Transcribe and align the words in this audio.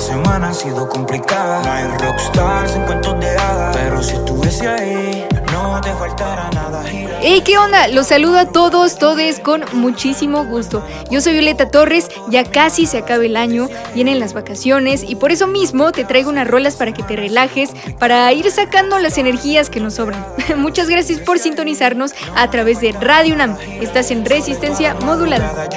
Semana 0.00 0.48
ha 0.48 0.54
sido 0.54 0.88
complicada. 0.88 1.62
No 1.62 1.72
hay 1.72 1.84
rockstar 1.98 2.68
sin 2.68 2.82
cuentos 2.82 3.20
de 3.20 3.36
hadas, 3.36 3.76
pero 3.76 4.02
si 4.02 4.14
estuviese 4.14 4.66
ahí, 4.66 5.28
no 5.52 5.80
te 5.80 5.92
faltará 5.94 6.50
nada. 6.52 6.82
Hey, 7.22 7.42
¿qué 7.44 7.58
onda? 7.58 7.88
Los 7.88 8.08
saludo 8.08 8.38
a 8.38 8.46
todos, 8.46 8.98
todes 8.98 9.40
con 9.40 9.64
muchísimo 9.72 10.44
gusto. 10.44 10.84
Yo 11.10 11.20
soy 11.20 11.34
Violeta 11.34 11.70
Torres, 11.70 12.08
ya 12.28 12.44
casi 12.44 12.86
se 12.86 12.98
acaba 12.98 13.24
el 13.24 13.36
año, 13.36 13.68
vienen 13.94 14.20
las 14.20 14.32
vacaciones 14.32 15.04
y 15.06 15.16
por 15.16 15.32
eso 15.32 15.46
mismo 15.46 15.92
te 15.92 16.04
traigo 16.04 16.30
unas 16.30 16.48
rolas 16.48 16.76
para 16.76 16.92
que 16.92 17.02
te 17.02 17.16
relajes, 17.16 17.70
para 17.98 18.32
ir 18.32 18.50
sacando 18.50 18.98
las 18.98 19.18
energías 19.18 19.70
que 19.70 19.80
nos 19.80 19.94
sobran. 19.94 20.24
Muchas 20.56 20.88
gracias 20.88 21.20
por 21.20 21.38
sintonizarnos 21.38 22.12
a 22.34 22.50
través 22.50 22.80
de 22.80 22.92
Radio 22.92 23.34
UNAM. 23.34 23.56
Estás 23.80 24.10
en 24.10 24.24
resistencia 24.24 24.94
modulada. 24.94 25.68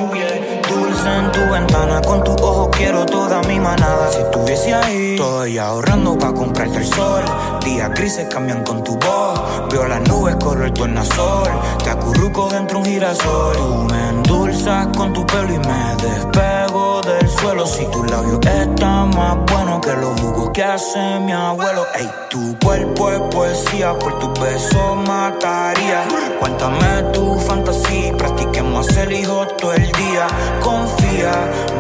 Dulce 0.70 1.18
en 1.18 1.32
tu 1.32 1.52
ventana, 1.52 2.02
con 2.02 2.24
tu 2.24 2.32
ojo 2.32 2.72
quiero 2.72 3.06
toda 3.06 3.42
mi 3.44 3.60
manada. 3.60 4.12
Si 4.12 4.20
estuviese 4.20 4.74
ahí, 4.74 5.12
estoy 5.16 5.58
ahorrando 5.58 6.18
para 6.18 6.34
comprarte 6.34 6.78
el 6.78 6.86
sol. 6.86 7.24
Días 7.64 7.90
grises 7.92 8.28
cambian 8.30 8.64
con 8.64 8.84
tu 8.84 8.98
voz. 8.98 9.42
Veo 9.70 9.88
las 9.88 10.02
nubes 10.08 10.36
color 10.36 10.72
tornasol. 10.72 11.50
Te 11.84 11.90
acurruco 11.90 12.50
dentro 12.50 12.80
un 12.80 12.86
girasol. 12.86 13.56
Tú 13.56 13.88
me 13.92 14.10
endulzas 14.10 14.88
con 14.96 15.14
tu 15.14 15.26
pelo 15.26 15.54
y 15.54 15.60
me 15.60 15.96
despego 16.02 17.02
del 17.02 17.30
suelo. 17.30 17.66
Si 17.66 17.86
tu 17.88 18.04
labio 18.04 18.40
está 18.42 19.06
más 19.06 19.38
bueno 19.52 19.80
que 19.82 19.94
los 19.94 20.20
jugos 20.20 20.52
que 20.54 20.64
hace 20.64 21.20
mi 21.20 21.32
abuelo. 21.32 21.86
Ey, 21.96 22.10
tu 22.30 22.58
cuerpo 22.60 23.12
es 23.12 23.22
poesía, 23.32 23.98
por 23.98 24.20
tus 24.20 24.40
besos 24.40 24.98
mataría. 25.08 26.04
Cuéntame 26.40 27.04
tu 27.14 27.40
fantasía, 27.40 28.16
practiquemos 28.18 28.88
hacer 28.88 29.12
hijos 29.12 29.48
todo 29.58 29.74
el 29.74 29.92
día. 29.92 30.28
Confía, 30.62 31.32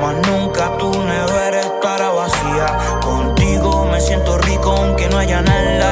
más 0.01 0.15
nunca 0.27 0.77
tu 0.77 0.91
nevera 0.91 1.59
estará 1.59 2.09
vacía. 2.11 2.99
Contigo 3.01 3.85
me 3.91 3.99
siento 4.01 4.37
rico 4.39 4.71
aunque 4.71 5.09
no 5.09 5.17
haya 5.17 5.41
nada 5.41 5.61
en 5.61 5.79
la 5.79 5.91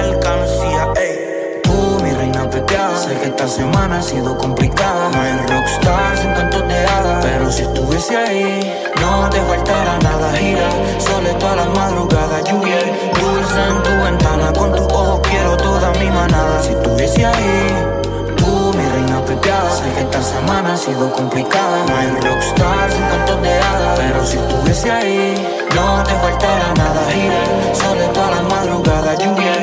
esta 3.44 3.56
semana 3.56 3.98
ha 3.98 4.02
sido 4.04 4.38
complicada. 4.38 5.10
No 5.10 5.20
hay 5.20 5.34
rockstar 5.48 6.16
sin 6.16 6.32
cantos 6.34 6.68
de 6.68 6.86
hadas, 6.86 7.26
pero 7.26 7.52
si 7.52 7.64
estuviese 7.64 8.16
ahí, 8.16 8.74
no 9.02 9.30
te 9.32 9.42
faltará 9.42 9.98
nada. 9.98 10.32
Gira, 10.34 10.70
sole 11.00 11.34
toda 11.40 11.56
la 11.56 11.66
madrugada, 11.66 12.42
lluvia, 12.42 12.78
dulce 13.20 13.68
en 13.68 13.82
tu 13.82 14.04
ventana. 14.04 14.54
Con 14.54 14.76
tu 14.76 14.84
ojo 14.84 15.22
quiero 15.24 15.58
toda 15.58 15.92
mi 15.94 16.12
manada. 16.12 16.62
Si 16.62 16.70
estuviese 16.70 17.26
ahí. 17.26 18.02
Tú, 18.38 18.74
mi 18.76 18.84
reina 18.90 19.24
pepeada 19.26 19.70
Sé 19.70 19.84
que 19.94 20.02
esta 20.02 20.22
semana 20.24 20.74
ha 20.74 20.78
sido 20.78 21.12
complicada 21.12 21.86
No 21.88 21.96
hay 21.96 22.08
rockstar 22.08 22.92
sin 22.92 23.04
cuentos 23.04 23.42
de 23.42 23.54
hadas 23.54 24.00
Pero 24.00 24.26
si 24.26 24.38
estuviese 24.38 24.92
ahí 24.92 25.68
No 25.76 26.04
te 26.04 26.14
faltará 26.16 26.74
nada 26.76 27.02
Gira, 27.12 27.76
sole 27.76 28.08
toda 28.08 28.32
la 28.32 28.42
madrugada 28.42 29.14
Lluvia, 29.16 29.61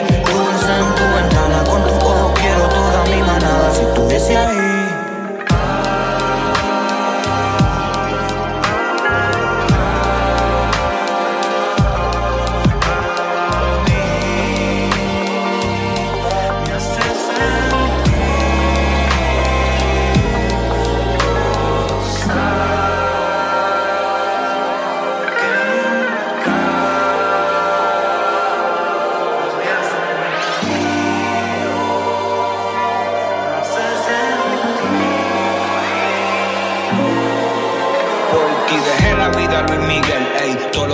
Si 4.29 4.58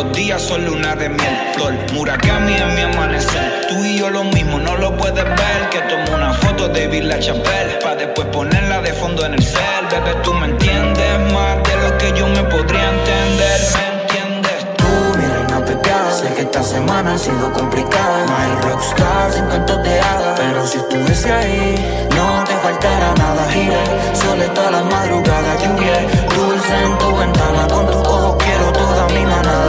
los 0.04 0.16
días 0.16 0.42
son 0.42 0.64
luna 0.64 0.94
de 0.96 1.08
miel, 1.08 1.36
flor. 1.54 1.74
Murakami 1.92 2.54
en 2.54 2.74
mi 2.74 2.80
amanecer. 2.82 3.66
Tú 3.68 3.84
y 3.84 3.98
yo 3.98 4.10
lo 4.10 4.24
mismo, 4.24 4.58
no 4.58 4.76
lo 4.76 4.96
puedes 4.96 5.24
ver. 5.24 5.68
Que 5.70 5.80
tomo 5.82 6.16
una 6.16 6.32
foto 6.32 6.68
de 6.68 6.86
Villa 6.88 7.18
Chapelle. 7.18 7.78
Pa' 7.82 7.94
después 7.94 8.26
ponerla 8.28 8.80
de 8.80 8.92
fondo 8.92 9.24
en 9.24 9.34
el 9.34 9.42
cel. 9.42 9.86
Bebé, 9.90 10.14
tú 10.22 10.32
me 10.34 10.46
entiendes 10.46 11.32
más 11.32 11.56
de 11.62 11.76
lo 11.76 11.98
que 11.98 12.12
yo 12.18 12.26
me 12.28 12.42
podría 12.44 12.90
entender. 12.90 13.60
¿Me 13.74 14.02
entiendes? 14.02 14.66
Tú, 14.76 15.18
mi 15.18 15.26
reina 15.26 15.64
pepeada 15.64 16.10
Sé 16.12 16.34
que 16.34 16.42
esta 16.42 16.62
semana 16.62 17.14
ha 17.14 17.18
sido 17.18 17.52
complicada 17.52 18.26
hay 18.38 18.70
rockstar 18.70 19.32
sin 19.32 19.46
cantos 19.46 19.82
de 19.82 20.00
Pero 20.36 20.66
si 20.66 20.78
estuviese 20.78 21.32
ahí 21.32 22.08
No 22.14 22.44
te 22.44 22.52
faltará 22.54 23.14
nada 23.14 23.50
Gira, 23.50 23.84
sole 24.14 24.46
toda 24.48 24.70
la 24.70 24.82
madrugada 24.82 25.56
Lluvia, 25.62 26.06
dulce 26.34 26.74
en 26.84 26.98
tu 26.98 27.16
ventana 27.16 27.66
Con 27.68 27.90
tu 27.90 28.03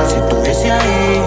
Si 0.08 0.16
estuviese 0.16 0.72
ahí. 0.72 1.22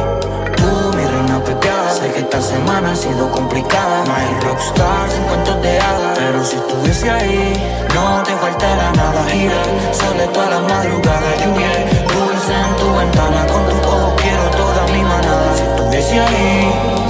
Tú, 0.56 0.96
mi 0.96 1.04
reina 1.04 1.42
pepeada 1.44 1.90
Sé 1.90 2.10
que 2.12 2.20
esta 2.20 2.40
semana 2.40 2.92
ha 2.92 2.96
sido 2.96 3.30
complicada. 3.30 4.04
No 4.04 4.14
hay 4.14 4.40
rockstar 4.42 5.10
sin 5.10 5.22
cuentos 5.24 5.62
de 5.62 5.78
hadas 5.78 6.18
Pero 6.18 6.44
si 6.44 6.56
estuviese 6.56 7.10
ahí 7.10 7.52
No 7.94 8.22
te 8.24 8.32
faltará 8.32 8.92
nada. 8.92 9.24
Gira, 9.30 9.62
sole 9.92 10.26
toda 10.28 10.50
la 10.50 10.60
madrugada 10.60 11.28
Lluvia, 11.44 11.70
dulce 12.12 12.54
en 12.54 12.76
tu 12.76 12.98
ventana. 12.98 13.46
Con 13.46 13.66
tu 13.66 13.88
ojo 13.88 14.16
quiero 14.16 14.44
toda 14.50 14.86
mi 14.92 15.02
manada. 15.02 15.56
Si 15.56 15.62
estuviese 15.62 16.20
ahí 16.20 17.07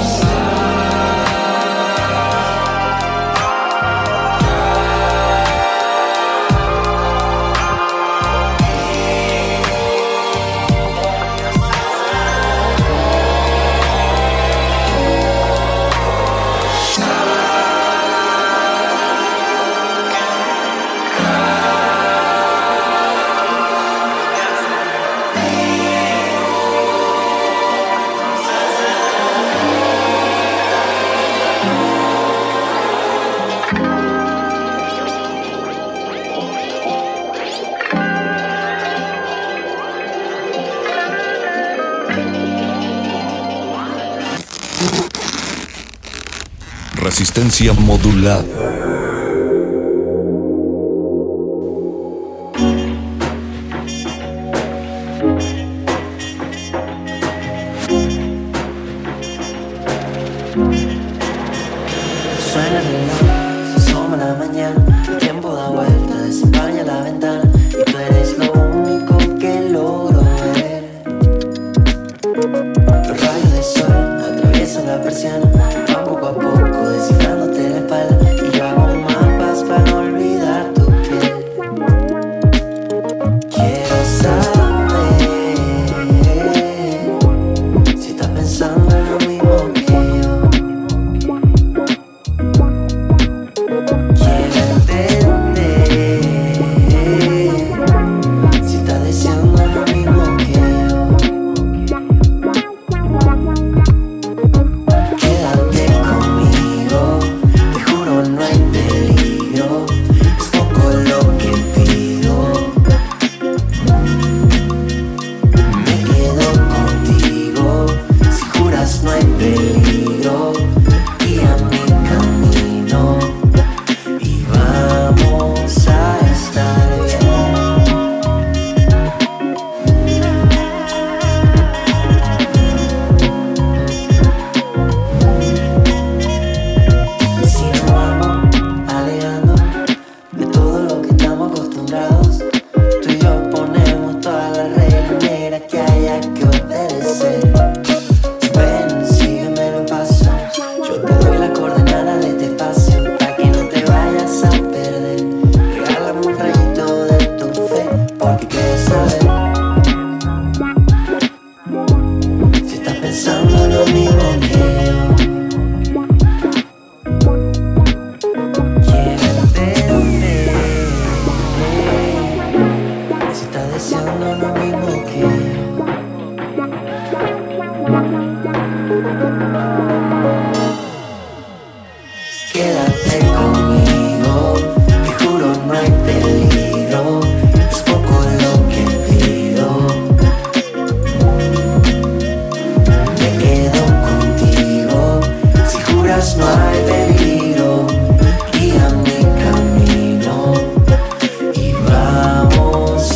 Resistencia 47.39 47.73
modulada. 47.73 48.78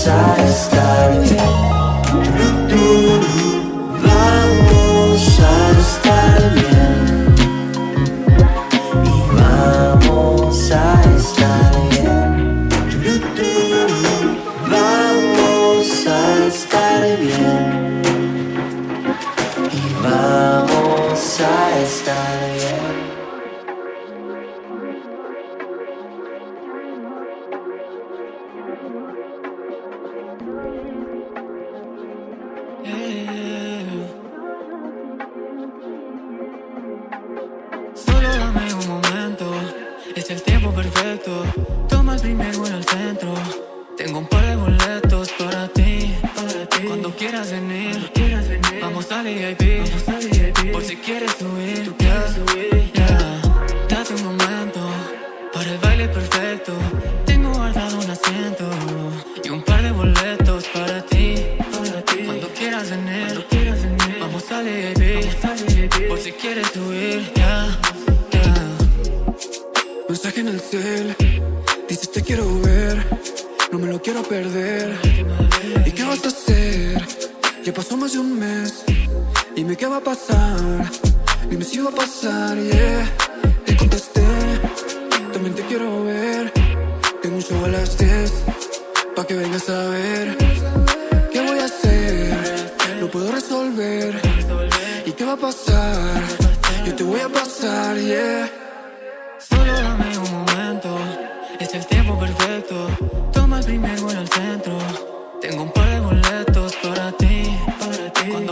size. 0.04 0.91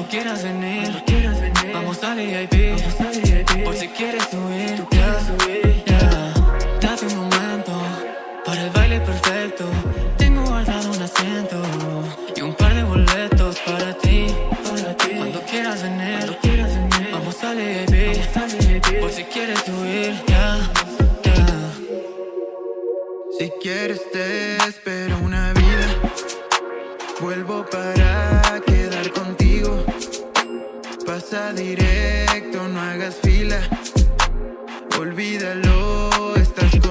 cuando 0.01 0.09
quieras 0.09 0.43
venir. 0.43 1.03
Vamos 1.75 2.03
a 2.03 2.15
VIP. 2.15 2.71
Vamos 2.71 3.01
a 3.01 3.11
VIP. 3.11 3.65
Por 3.65 3.75
si 3.75 3.89
quieres 3.89 4.23
subir. 4.31 4.77
Tú 4.77 4.97
Date 6.81 7.07
un 7.07 7.17
momento 7.17 7.73
para 8.45 8.65
el 8.65 8.71
baile 8.71 9.01
perfecto. 9.01 9.65
Tengo 10.17 10.43
guardado 10.45 10.91
un 10.91 11.03
asiento 11.03 11.63
y 12.35 12.41
un 12.41 12.55
par 12.55 12.75
de 12.75 12.83
boletos 12.85 13.59
para 13.61 13.93
ti. 13.99 14.27
Cuando 15.17 15.41
quieras 15.43 15.83
venir. 15.83 16.39
Vamos 17.13 17.45
a 17.45 17.53
VIP. 17.53 19.01
Por 19.01 19.11
si 19.11 19.25
quieres 19.25 19.59
subir. 19.61 20.15
Yeah. 20.27 20.71
Yeah. 21.25 21.73
Si 23.39 23.51
quieres 23.63 24.01
te 24.11 24.57
espero 24.57 25.19
una 25.19 25.53
vida. 25.53 25.89
Vuelvo 27.21 27.67
para 27.67 28.61
quedar 28.65 29.11
contigo 29.11 29.40
Pasa 31.11 31.53
directo, 31.53 32.69
no 32.69 32.81
hagas 32.81 33.17
fila. 33.17 33.61
Olvídalo, 34.97 36.37
estás 36.37 36.71
con 36.79 36.90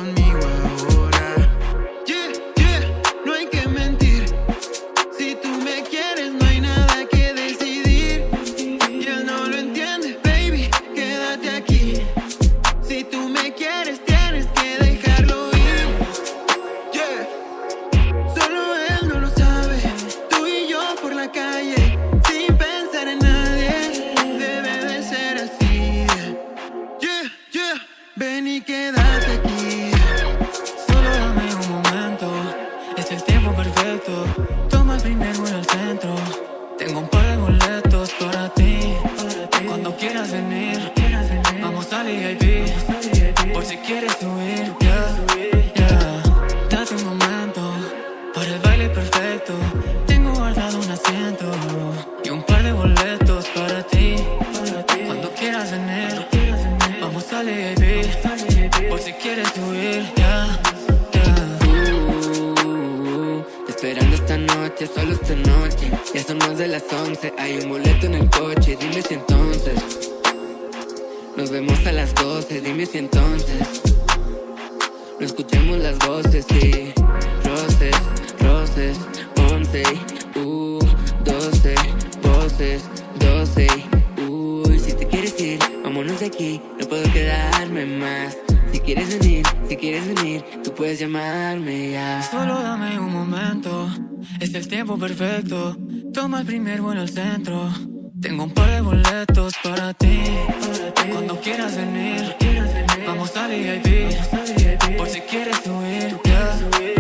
de 66.60 66.68
las 66.68 66.84
11, 66.92 67.34
hay 67.38 67.58
un 67.60 67.70
boleto 67.70 68.06
en 68.06 68.16
el 68.16 68.30
coche, 68.30 68.78
dime 68.78 69.02
si 69.02 69.14
entonces. 69.14 69.82
Nos 71.38 71.52
vemos 71.52 71.86
a 71.88 71.94
las 71.94 72.14
12, 72.16 72.60
dime 72.60 72.86
si 72.86 72.98
entonces. 72.98 73.82
No 75.18 75.26
escuchemos 75.26 75.78
las 75.78 75.98
voces 76.00 76.46
y 76.52 76.92
roces, 77.48 77.96
roces, 78.42 78.98
11, 79.54 79.84
uh, 80.36 80.80
12, 81.24 81.76
voces, 82.24 82.84
12, 83.20 83.68
uy, 84.28 84.80
si 84.80 84.92
te 84.92 85.08
quieres 85.08 85.40
ir, 85.40 85.60
vámonos 85.82 86.20
de 86.20 86.26
aquí, 86.26 86.62
no 86.78 86.86
puedo 86.88 87.10
quedarme 87.14 87.86
más. 87.86 88.36
Si 88.74 88.82
quieres 88.82 89.18
venir, 89.18 89.46
si 89.70 89.78
quieres 89.78 90.14
venir, 90.14 90.44
tú 90.62 90.74
puedes 90.76 91.00
llamarme 91.00 91.92
ya. 91.92 92.22
Solo 92.22 92.62
dame 92.62 93.00
un 93.00 93.14
momento, 93.14 93.88
es 94.42 94.54
el 94.54 94.68
tiempo 94.68 94.98
perfecto. 94.98 95.78
Toma 96.20 96.42
el 96.42 96.46
primer 96.46 96.82
vuelo 96.82 97.00
al 97.00 97.08
centro. 97.08 97.70
Tengo 98.20 98.44
un 98.44 98.52
par 98.52 98.70
de 98.70 98.82
boletos 98.82 99.54
para 99.64 99.94
ti. 99.94 100.22
Cuando 101.14 101.40
quieras 101.40 101.78
venir, 101.78 102.36
vamos 103.08 103.38
al 103.38 103.52
VIP. 103.52 104.98
Por 104.98 105.08
si 105.08 105.22
quieres 105.22 105.56
subir, 105.64 106.20
yeah, 106.26 106.99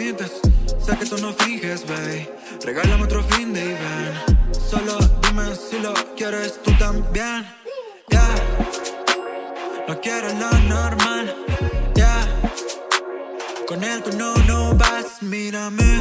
Sé 0.00 0.96
que 0.98 1.04
tú 1.04 1.18
no 1.18 1.34
finges, 1.34 1.86
babe. 1.86 2.26
Regálame 2.64 3.04
otro 3.04 3.22
fin 3.22 3.52
de 3.52 3.62
ven. 3.62 4.50
Solo 4.50 4.96
dime 5.20 5.54
si 5.54 5.78
lo 5.78 5.92
quieres 6.16 6.58
tú 6.62 6.72
también. 6.78 7.46
Yeah, 8.08 8.34
no 9.86 10.00
quiero 10.00 10.28
lo 10.28 10.50
normal. 10.74 11.36
Yeah, 11.94 12.26
con 13.68 13.84
él 13.84 14.02
tú 14.02 14.16
no, 14.16 14.34
no 14.48 14.74
vas, 14.74 15.22
mírame. 15.22 16.00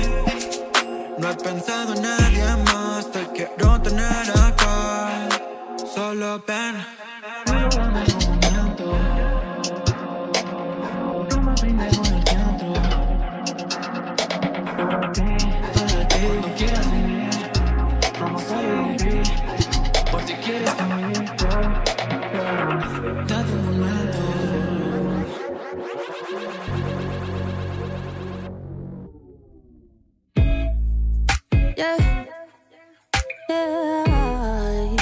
No 1.17 1.31
he 1.31 1.35
pensado 1.35 1.93
en 1.93 2.01
nadie 2.01 2.55
más, 2.71 3.11
te 3.11 3.27
quiero 3.35 3.81
tener 3.81 4.31
acá. 4.47 5.27
Solo 5.93 6.41
ven. 6.47 8.28
Yeah. 31.79 31.95
Yeah. 33.47 34.97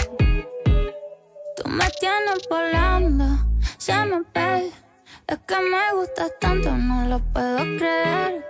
Tú 1.55 1.67
me 1.69 1.89
tienes 1.99 2.47
volando, 2.51 3.25
se 3.79 3.95
me 4.05 4.21
ve. 4.35 4.71
Es 5.25 5.39
que 5.47 5.55
me 5.59 5.93
gustas 5.95 6.31
tanto, 6.39 6.71
no 6.77 7.07
lo 7.07 7.19
puedo 7.33 7.57
creer. 7.79 8.45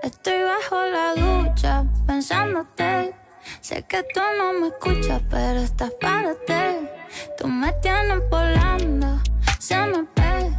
Estoy 0.00 0.44
bajo 0.44 0.76
la 0.86 1.14
ducha 1.16 1.84
pensándote. 2.06 3.16
Sé 3.60 3.82
que 3.88 4.04
tú 4.14 4.20
no 4.38 4.52
me 4.60 4.68
escuchas, 4.68 5.20
pero 5.28 5.58
estás 5.58 5.90
para 6.00 6.34
ti. 6.34 6.88
Tú 7.36 7.48
me 7.48 7.72
tienes 7.82 8.22
volando, 8.30 9.20
se 9.58 9.76
me 9.76 10.02
ve. 10.14 10.52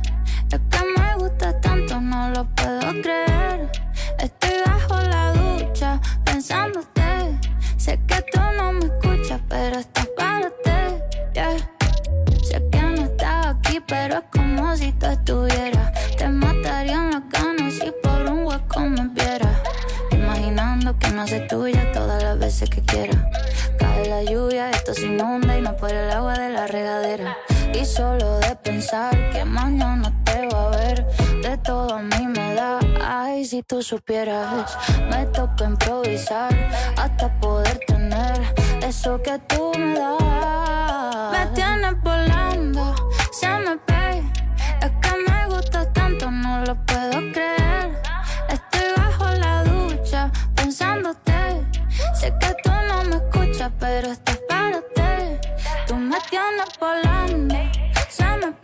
Es 0.51 0.59
que 0.69 0.85
me 0.97 1.15
gustas 1.15 1.61
tanto, 1.61 2.01
no 2.01 2.31
lo 2.31 2.43
puedo 2.53 3.01
creer. 3.01 3.71
Estoy 4.19 4.61
bajo 4.65 4.99
la 5.03 5.31
ducha 5.31 6.01
pensándote. 6.25 6.92
Sé 7.83 7.99
que 8.07 8.15
tú 8.31 8.39
no 8.55 8.71
me 8.71 8.85
escuchas, 8.85 9.41
pero 9.49 9.77
estás 9.77 10.07
para 10.15 10.49
ti. 10.63 10.71
Yeah. 11.33 11.57
Sé 12.41 12.63
que 12.71 12.81
no 12.81 13.03
estás 13.03 13.47
aquí, 13.47 13.81
pero 13.85 14.19
es 14.19 14.23
como 14.31 14.77
si 14.77 14.93
tú 14.93 15.07
estuvieras. 15.07 15.91
Te 16.17 16.29
mataría 16.29 16.93
en 16.93 17.11
la 17.11 17.23
cana 17.29 17.69
si 17.69 17.91
por 18.01 18.31
un 18.31 18.45
hueco 18.45 18.79
me 18.79 19.09
vieras. 19.09 19.57
Imaginando 20.11 20.97
que 20.97 21.09
no 21.09 21.23
hace 21.23 21.41
tuya 21.41 21.91
todas 21.91 22.23
las 22.23 22.39
veces 22.39 22.69
que 22.69 22.79
quiera. 22.83 23.29
Cae 23.77 24.07
la 24.07 24.23
lluvia, 24.23 24.71
esto 24.71 24.93
se 24.93 25.07
inunda 25.07 25.57
y 25.57 25.61
no 25.61 25.75
por 25.75 25.91
el 25.91 26.09
agua 26.09 26.35
de 26.35 26.51
la 26.51 26.67
regadera. 26.67 27.35
Y 27.73 27.83
solo 27.83 28.39
de 28.39 28.55
pensar 28.55 29.29
que 29.31 29.43
mañana 29.43 30.09
te 30.23 30.47
va 30.47 30.67
a 30.67 30.77
ver, 30.77 31.05
de 31.43 31.57
todo 31.57 31.93
a 31.93 32.01
mí 32.01 32.25
me 32.27 32.55
da. 32.55 32.79
Ay, 33.03 33.43
si 33.43 33.63
tú 33.63 33.81
supieras, 33.81 34.77
me 35.09 35.25
toca 35.25 35.65
improvisar 35.65 36.53
hasta 36.95 37.27
poder 37.41 37.79
tener 37.85 38.39
eso 38.81 39.21
que 39.21 39.37
tú 39.49 39.73
me 39.77 39.93
das. 39.93 41.31
Me 41.33 41.45
tienes 41.53 42.01
volando, 42.01 42.95
se 43.33 43.49
me 43.49 43.75
ve. 43.87 44.23
Es 44.81 44.91
que 45.01 45.11
me 45.27 45.45
gusta 45.47 45.91
tanto, 45.91 46.31
no 46.31 46.63
lo 46.65 46.75
puedo 46.85 47.19
creer. 47.33 48.01
Estoy 48.47 48.87
bajo 48.95 49.25
la 49.33 49.63
ducha 49.65 50.31
pensándote. 50.55 51.67
Sé 52.13 52.33
que 52.39 52.55
tú 52.63 52.71
no 52.87 53.03
me 53.03 53.17
escuchas, 53.17 53.71
pero 53.79 54.11
estás 54.11 54.39
para 54.47 54.79
ti. 54.95 55.49
Tú 55.87 55.95
me 55.95 56.17
tienes 56.29 56.69
volando, 56.79 57.55
se 58.09 58.23
me 58.23 58.47
ve. 58.47 58.62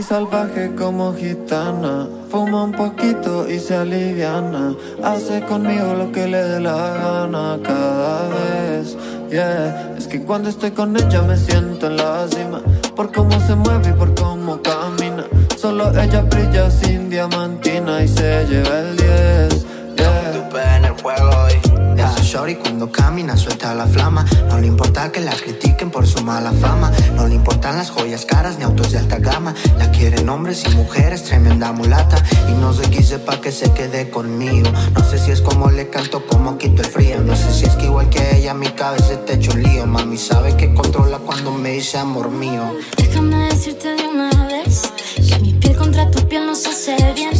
Y 0.00 0.02
salvaje 0.02 0.74
como 0.74 1.14
gitana, 1.14 2.08
fuma 2.30 2.64
un 2.64 2.72
poquito 2.72 3.46
y 3.46 3.58
se 3.58 3.76
aliviana. 3.76 4.74
Hace 5.02 5.42
conmigo 5.42 5.92
lo 5.92 6.10
que 6.10 6.26
le 6.26 6.42
dé 6.42 6.58
la 6.58 6.76
gana 7.02 7.58
cada 7.62 8.28
vez. 8.28 8.96
Yeah, 9.30 9.94
es 9.98 10.06
que 10.06 10.22
cuando 10.22 10.48
estoy 10.48 10.70
con 10.70 10.96
ella 10.96 11.20
me 11.22 11.36
siento 11.36 11.86
en 11.88 11.98
la 11.98 12.26
cima. 12.28 12.62
Por 12.96 13.12
cómo 13.12 13.38
se 13.46 13.54
mueve 13.54 13.90
y 13.90 13.92
por 13.92 14.14
cómo 14.14 14.60
camina. 14.62 15.24
Solo 15.58 15.90
ella 15.90 16.22
brilla 16.22 16.70
sin 16.70 17.10
diamantina 17.10 18.02
y 18.02 18.08
se 18.08 18.46
lleva 18.46 18.80
el 18.80 18.96
10. 18.96 19.66
Yeah. 19.96 20.76
en 20.76 20.84
el 20.86 21.02
juego 21.02 21.69
y 22.00 22.02
ese 22.02 22.22
shorty 22.22 22.56
cuando 22.56 22.90
camina 22.90 23.36
suelta 23.36 23.74
la 23.74 23.86
flama. 23.86 24.24
No 24.48 24.58
le 24.58 24.66
importa 24.66 25.12
que 25.12 25.20
la 25.20 25.32
critiquen 25.32 25.90
por 25.90 26.06
su 26.06 26.22
mala 26.24 26.52
fama. 26.52 26.90
No 27.14 27.26
le 27.26 27.34
importan 27.34 27.76
las 27.76 27.90
joyas 27.90 28.24
caras 28.24 28.58
ni 28.58 28.64
autos 28.64 28.92
de 28.92 28.98
alta 28.98 29.18
gama. 29.18 29.54
La 29.78 29.90
quieren 29.90 30.28
hombres 30.28 30.64
y 30.66 30.70
mujeres, 30.70 31.24
tremenda 31.24 31.72
mulata. 31.72 32.16
Y 32.48 32.52
no 32.52 32.72
sé 32.72 32.88
qué 32.90 33.02
sepa 33.02 33.40
que 33.40 33.52
se 33.52 33.72
quede 33.72 34.10
conmigo. 34.10 34.70
No 34.94 35.04
sé 35.04 35.18
si 35.18 35.30
es 35.30 35.40
como 35.40 35.70
le 35.70 35.88
canto, 35.90 36.24
como 36.26 36.56
quito 36.58 36.82
el 36.82 36.88
frío. 36.88 37.20
No 37.20 37.36
sé 37.36 37.52
si 37.52 37.64
es 37.66 37.74
que 37.76 37.86
igual 37.86 38.08
que 38.08 38.36
ella 38.36 38.54
mi 38.54 38.68
cabeza 38.68 39.24
te 39.24 39.34
hecho 39.34 39.52
un 39.52 39.62
lío. 39.62 39.86
Mami 39.86 40.16
sabe 40.16 40.56
que 40.56 40.72
controla 40.74 41.18
cuando 41.18 41.52
me 41.52 41.72
dice 41.72 41.98
amor 41.98 42.30
mío. 42.30 42.62
Déjame 42.96 43.36
decirte 43.46 43.88
de 43.94 44.06
una 44.06 44.30
vez 44.46 44.92
que 45.28 45.38
mi 45.40 45.52
piel 45.54 45.76
contra 45.76 46.10
tu 46.10 46.26
piel 46.28 46.46
nos 46.46 46.66
hace 46.66 46.96
bien. 47.14 47.32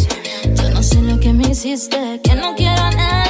Yo 0.55 0.71
no 0.71 0.83
sé 0.83 1.01
lo 1.01 1.19
que 1.19 1.33
me 1.33 1.49
hiciste, 1.49 2.21
que 2.23 2.35
no 2.35 2.55
quiero 2.57 2.83
a 2.83 2.91
nadie 2.91 3.30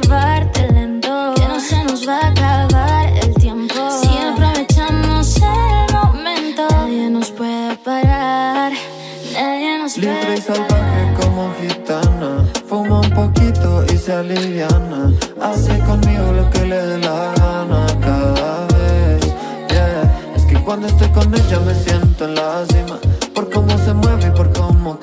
llevarte 0.00 0.72
lento, 0.72 1.34
que 1.34 1.48
no 1.48 1.60
se 1.60 1.84
nos 1.84 2.06
va 2.08 2.18
a 2.18 2.28
acabar 2.28 3.08
el 3.22 3.34
tiempo. 3.34 3.74
Si 4.00 4.08
aprovechamos 4.18 5.36
el 5.36 5.94
momento, 5.94 6.66
nadie 6.70 7.10
nos 7.10 7.30
puede 7.30 7.76
parar, 7.78 8.72
nadie 9.32 9.78
nos 9.78 9.96
Libre 9.96 10.20
puede 10.20 10.38
y 10.38 10.40
salvaje 10.40 11.14
como 11.20 11.52
gitana, 11.60 12.44
fuma 12.66 13.00
un 13.00 13.10
poquito 13.10 13.84
y 13.92 13.96
se 13.96 14.12
aliviana. 14.12 15.12
Hace 15.40 15.78
conmigo 15.80 16.32
lo 16.32 16.50
que 16.50 16.64
le 16.64 16.76
dé 16.76 16.98
la 16.98 17.32
gana 17.36 17.86
cada 18.00 18.66
vez. 18.66 19.24
Yeah, 19.70 20.34
es 20.36 20.44
que 20.44 20.62
cuando 20.62 20.86
estoy 20.88 21.08
con 21.08 21.34
ella 21.34 21.60
me 21.60 21.74
siento 21.74 22.24
en 22.24 22.34
la 22.34 22.64
cima. 22.66 22.98
Por 23.34 23.50
cómo 23.50 23.76
se 23.78 23.94
mueve 23.94 24.26
y 24.26 24.30
por 24.30 24.52
cómo 24.52 24.98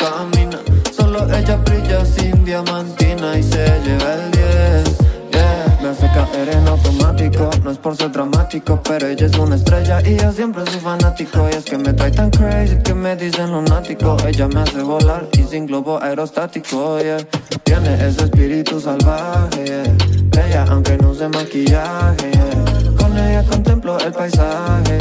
No 7.66 7.72
es 7.72 7.80
por 7.80 7.98
ser 7.98 8.12
dramático, 8.12 8.80
pero 8.84 9.08
ella 9.08 9.26
es 9.26 9.36
una 9.40 9.56
estrella 9.56 10.00
y 10.08 10.18
yo 10.18 10.32
siempre 10.32 10.64
soy 10.68 10.80
fanático. 10.80 11.50
Y 11.52 11.56
es 11.56 11.64
que 11.66 11.80
me 11.80 11.94
trae 11.94 12.12
tan 12.12 12.30
crazy 12.30 12.78
que 12.84 12.94
me 12.94 13.16
dicen 13.16 13.52
lunático. 13.52 14.16
Ella 14.24 14.48
me 14.48 14.60
hace 14.60 14.84
volar 14.84 15.28
y 15.32 15.42
sin 15.46 15.66
globo 15.66 16.00
aerostático. 16.00 17.00
Yeah, 17.00 17.18
tiene 17.64 17.96
ese 18.08 18.26
espíritu 18.26 18.80
salvaje. 18.80 19.66
Yeah. 19.66 19.96
Bella 20.26 20.66
aunque 20.70 20.96
no 21.00 21.10
use 21.10 21.28
maquillaje. 21.28 22.30
Yeah. 22.34 22.96
Con 23.00 23.18
ella 23.18 23.44
contemplo 23.50 23.98
el 23.98 24.12
paisaje. 24.12 25.00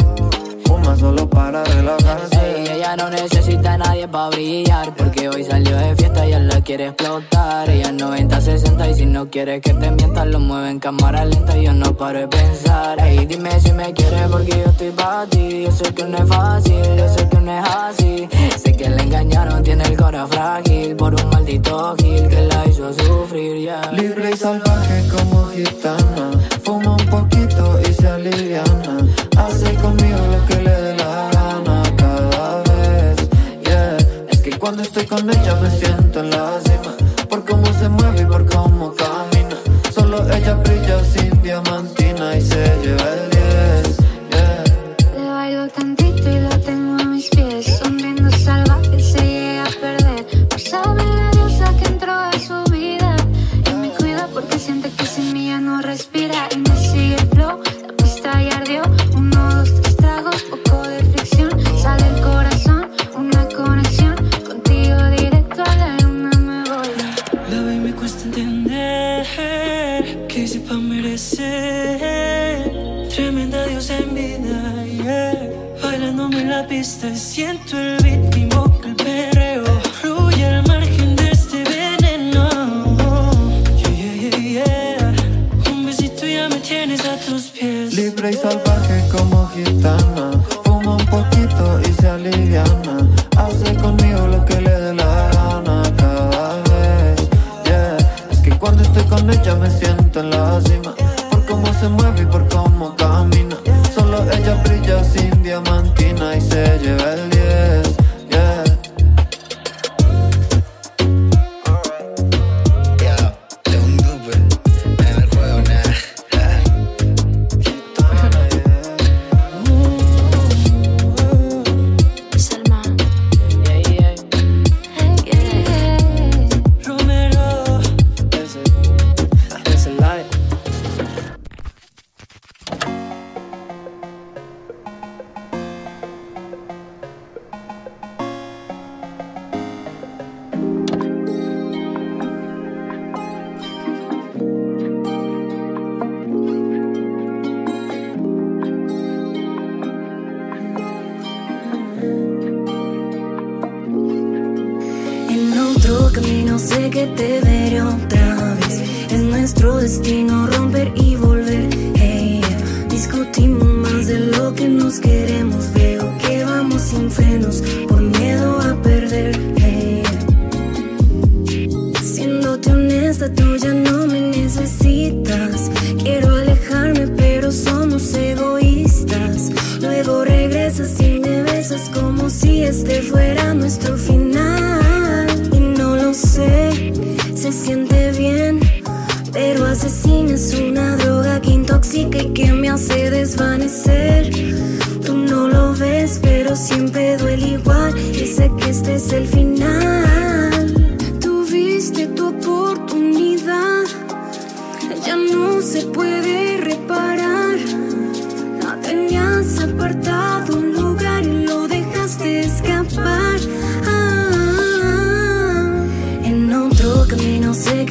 Solo 1.04 1.28
para 1.28 1.62
relajarse. 1.64 2.56
Ey, 2.56 2.66
ella 2.76 2.96
no 2.96 3.10
necesita 3.10 3.74
a 3.74 3.78
nadie 3.78 4.08
para 4.08 4.30
brillar 4.30 4.94
Porque 4.94 5.28
hoy 5.28 5.44
salió 5.44 5.76
de 5.76 5.94
fiesta 5.96 6.26
y 6.26 6.32
él 6.32 6.48
la 6.48 6.62
quiere 6.62 6.86
explotar. 6.86 7.68
Ella 7.68 7.88
es 7.88 7.92
90-60 7.92 8.90
y 8.90 8.94
si 8.94 9.04
no 9.04 9.28
quieres 9.28 9.60
que 9.60 9.74
te 9.74 9.90
mientas 9.90 10.26
Lo 10.28 10.40
mueve 10.40 10.70
en 10.70 10.78
cámara 10.78 11.26
lenta 11.26 11.58
y 11.58 11.64
yo 11.64 11.74
no 11.74 11.94
paro 11.94 12.20
de 12.20 12.28
pensar. 12.28 12.98
Ey, 13.00 13.26
dime 13.26 13.60
si 13.60 13.72
me 13.72 13.92
quieres 13.92 14.28
porque 14.30 14.50
yo 14.52 14.70
estoy 14.70 14.90
para 14.92 15.26
ti. 15.26 15.64
Yo 15.64 15.72
sé 15.72 15.92
que 15.92 16.04
no 16.04 16.16
es 16.16 16.28
fácil, 16.28 16.96
yo 16.96 17.08
sé 17.08 17.28
que 17.28 17.40
no 17.40 17.58
es 17.58 17.68
así. 17.68 18.28
Sé 18.56 18.72
que 18.76 18.88
le 18.88 19.02
engañaron, 19.02 19.62
tiene 19.62 19.84
el 19.84 19.96
corazón 19.96 20.28
frágil 20.30 20.96
Por 20.96 21.14
un 21.14 21.28
maldito 21.28 21.94
gil 21.98 22.28
que 22.28 22.40
la 22.46 22.66
hizo 22.66 22.92
sufrir, 22.94 23.56
yeah. 23.58 23.92
Libre 23.92 24.30
y 24.32 24.36
salvaje 24.36 25.04
como 25.08 25.48
gitana. 25.48 26.30
Fuma 26.62 26.96
un 26.96 27.06
poquito 27.06 27.78
y 27.86 27.92
se 27.92 28.08
aliviana 28.08 29.13
Hace 29.36 29.74
conmigo 29.76 30.18
lo 30.32 30.46
que 30.46 30.56
le 30.62 30.70
dé 30.70 30.96
la 30.96 31.30
gana 31.32 31.82
cada 31.96 32.62
vez 32.62 33.16
Yeah, 33.64 33.96
es 34.30 34.40
que 34.40 34.58
cuando 34.58 34.82
estoy 34.82 35.06
con 35.06 35.28
ella 35.28 35.54
me 35.60 35.70
siento 35.70 36.20
en 36.20 36.30
la 36.30 36.60
cima 36.60 36.94
Por 37.28 37.44
cómo 37.44 37.66
se 37.78 37.88
mueve 37.88 38.22
y 38.22 38.26
por 38.26 38.46
cómo 38.46 38.94
camina. 38.94 39.56
Solo 39.94 40.16
ella 40.32 40.54
brilla 40.54 41.04
sin 41.04 41.42
diamantina 41.42 41.83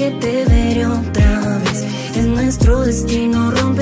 que 0.04 0.12
te 0.20 0.46
veré 0.46 0.86
otra 0.86 1.60
vez. 1.60 1.86
Es 2.18 2.26
nuestro 2.26 2.82
destino 2.82 3.52
romper 3.52 3.73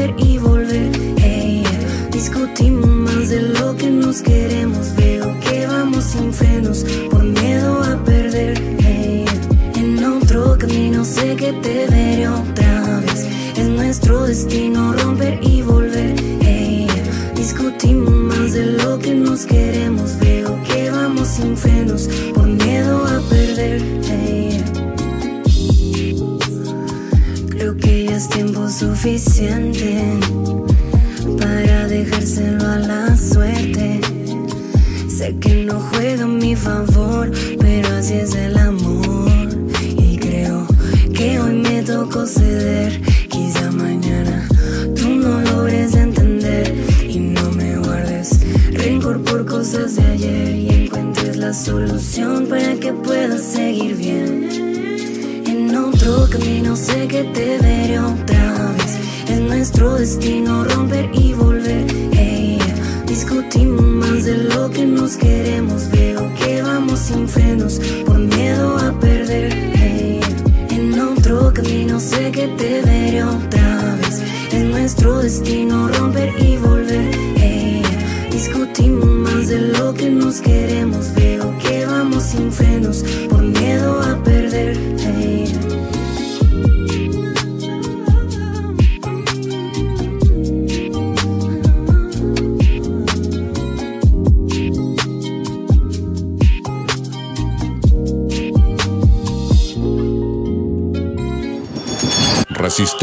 favor, 36.61 37.31
pero 37.59 37.87
así 37.97 38.13
es 38.13 38.35
el 38.35 38.57
amor. 38.57 39.49
Y 39.97 40.17
creo 40.17 40.67
que 41.13 41.39
hoy 41.39 41.55
me 41.55 41.81
tocó 41.81 42.25
ceder. 42.25 43.01
Quizá 43.29 43.71
mañana 43.71 44.47
tú 44.95 45.09
no 45.09 45.41
logres 45.41 45.95
entender 45.95 46.73
y 47.07 47.19
no 47.19 47.51
me 47.51 47.77
guardes 47.77 48.39
rencor 48.73 49.21
por 49.23 49.45
cosas 49.45 49.95
de 49.95 50.03
ayer 50.03 50.55
y 50.55 50.69
encuentres 50.83 51.37
la 51.37 51.53
solución 51.53 52.45
para 52.47 52.75
que 52.75 52.93
puedas 52.93 53.41
seguir 53.41 53.95
bien. 53.95 54.49
En 55.47 55.75
otro 55.75 56.27
camino 56.29 56.75
sé 56.75 57.07
que 57.07 57.23
te 57.23 57.57
veré 57.57 57.99
otra 57.99 58.73
vez. 58.77 58.91
Es 59.29 59.39
nuestro 59.39 59.95
destino 59.95 60.63
romper 60.65 61.09
y 61.13 61.33
volver. 61.33 61.85
Discutimos 63.07 63.81
más 63.81 64.23
de 64.23 64.37
lo 64.37 64.69
que 64.69 64.85
nos 64.85 65.17
queremos. 65.17 65.51
Vamos 65.91 66.10
por 68.05 68.17
miedo 68.17 68.77
a 68.77 68.91
perder. 68.99 69.51
En 70.69 70.99
otro 70.99 71.51
camino 71.53 71.99
sé 71.99 72.31
que 72.31 72.47
te 72.47 72.81
veré 72.81 73.23
otra 73.23 73.95
vez. 74.01 74.21
Es 74.51 74.63
nuestro 74.63 75.19
destino 75.19 75.87
romper 75.89 76.33
y 76.39 76.57
volver. 76.57 77.11
Discutimos 78.31 79.09
más 79.09 79.47
de 79.47 79.59
lo 79.59 79.93
que 79.93 80.09
nos 80.09 80.41
queremos. 80.41 81.13
Veo 81.13 81.20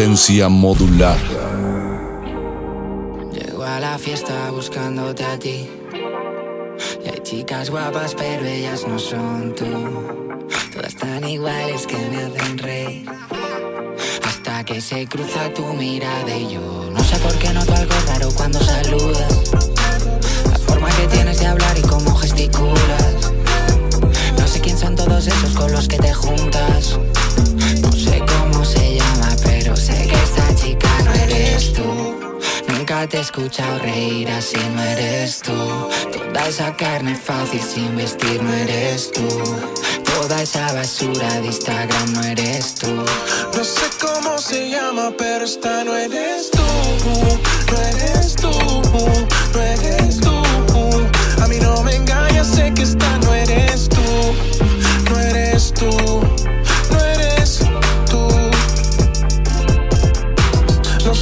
Modulada. 0.08 1.18
Llego 3.30 3.62
a 3.62 3.78
la 3.78 3.98
fiesta 3.98 4.50
buscándote 4.50 5.22
a 5.22 5.38
ti. 5.38 5.68
Y 7.04 7.08
hay 7.10 7.20
chicas 7.22 7.68
guapas, 7.68 8.14
pero 8.14 8.46
ellas 8.46 8.86
no 8.88 8.98
son 8.98 9.54
tú. 9.54 9.66
Todas 10.72 10.96
tan 10.96 11.28
iguales 11.28 11.86
que 11.86 11.98
me 11.98 12.24
hacen 12.24 12.56
reír. 12.56 13.06
Hasta 14.26 14.64
que 14.64 14.80
se 14.80 15.06
cruza 15.06 15.52
tu 15.52 15.62
mirada 15.74 16.34
y 16.34 16.54
yo 16.54 16.88
no 16.90 17.04
sé 17.04 17.18
por 17.18 17.34
qué 17.34 17.52
noto 17.52 17.74
algo 17.74 17.94
raro 18.06 18.30
cuando 18.34 18.60
saludas. 18.60 19.52
La 20.50 20.58
forma 20.58 20.88
que 20.88 21.06
tienes 21.08 21.38
de 21.38 21.46
hablar 21.48 21.76
y 21.76 21.82
cómo 21.82 22.14
gesticulas. 22.14 23.32
No 24.38 24.48
sé 24.48 24.58
quién 24.62 24.78
son 24.78 24.96
todos 24.96 25.26
esos 25.26 25.52
con 25.52 25.70
los 25.70 25.86
que 25.86 25.98
te 25.98 26.14
juntas. 26.14 26.98
No 27.80 27.92
sé 27.92 28.22
cómo 28.26 28.64
se 28.64 28.96
llama, 28.96 29.36
pero 29.44 29.76
sé 29.76 30.06
que 30.06 30.14
esta 30.14 30.54
chica 30.54 30.88
no 31.04 31.12
eres 31.14 31.72
tú. 31.72 32.18
Nunca 32.68 33.06
te 33.06 33.18
he 33.18 33.20
escuchado 33.20 33.78
reír 33.78 34.28
así, 34.30 34.58
no 34.74 34.82
eres 34.82 35.40
tú. 35.40 35.52
Toda 36.12 36.48
esa 36.48 36.74
carne 36.76 37.14
fácil 37.14 37.60
sin 37.60 37.96
vestir, 37.96 38.42
no 38.42 38.52
eres 38.52 39.10
tú. 39.12 39.28
Toda 40.04 40.42
esa 40.42 40.72
basura 40.72 41.40
de 41.40 41.46
Instagram, 41.46 42.12
no 42.12 42.22
eres 42.22 42.74
tú. 42.74 43.04
No 43.56 43.64
sé 43.64 43.86
cómo 44.00 44.38
se 44.38 44.70
llama, 44.70 45.12
pero 45.16 45.44
esta 45.44 45.84
no 45.84 45.94
eres 45.96 46.50
tú. 46.50 46.58
No 47.72 47.80
eres 47.82 48.34
tú, 48.36 48.50
no 49.54 49.62
eres 49.62 50.20
tú. 50.20 50.32
A 51.42 51.46
mí 51.46 51.56
no 51.60 51.82
me 51.82 51.94
engañas, 51.96 52.48
sé 52.48 52.72
que 52.74 52.82
esta 52.82 53.18
no 53.18 53.34
eres 53.34 53.88
tú. 53.88 53.98
No 55.10 55.20
eres 55.20 55.72
tú, 55.72 56.20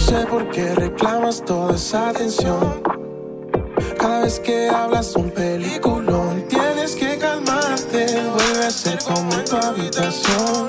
sé 0.06 0.24
por 0.26 0.48
qué 0.50 0.72
reclamas 0.74 1.44
toda 1.44 1.74
esa 1.74 2.10
atención. 2.10 2.80
Cada 3.98 4.20
vez 4.20 4.38
que 4.38 4.68
hablas 4.68 5.16
un 5.16 5.30
peliculón, 5.30 6.46
tienes 6.48 6.94
que 6.94 7.18
calmarte. 7.18 8.06
Vuelve 8.34 8.66
a 8.66 8.70
ser 8.70 8.98
como 9.02 9.32
en 9.32 9.44
tu 9.44 9.56
habitación. 9.56 10.68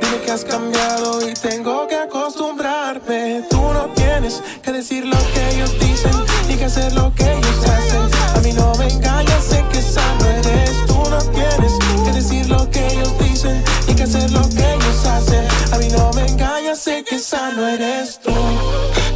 Dime 0.00 0.18
que 0.24 0.30
has 0.30 0.44
cambiado 0.44 1.28
y 1.28 1.34
tengo 1.34 1.86
que 1.86 1.96
acostumbrarme. 1.96 3.44
Tú 3.50 3.60
no 3.60 3.84
tienes 3.94 4.42
que 4.62 4.72
decir 4.72 5.04
lo 5.04 5.18
que 5.34 5.50
ellos 5.50 5.72
dicen, 5.78 6.16
ni 6.48 6.56
que 6.56 6.64
hacer 6.64 6.94
lo 6.94 7.12
que 7.14 7.30
ellos 7.30 7.58
hacen. 7.66 8.02
A 8.36 8.40
mí 8.40 8.52
no 8.54 8.72
me 8.78 8.88
engañas, 8.88 9.44
sé 9.44 9.62
que 9.70 9.80
esa 9.80 10.14
no 10.18 10.24
eres. 10.26 10.86
Tú 10.86 10.98
no 11.10 11.18
tienes 11.18 11.72
que 12.04 12.12
decir 12.12 12.48
lo 12.48 12.70
que 12.70 12.86
ellos 12.86 13.12
dicen, 13.18 13.62
ni 13.86 13.94
que 13.94 14.04
hacer 14.04 14.30
lo 14.30 14.41
sé 16.76 17.04
que 17.04 17.16
esa 17.16 17.50
no 17.52 17.66
eres 17.66 18.18
tú. 18.20 18.32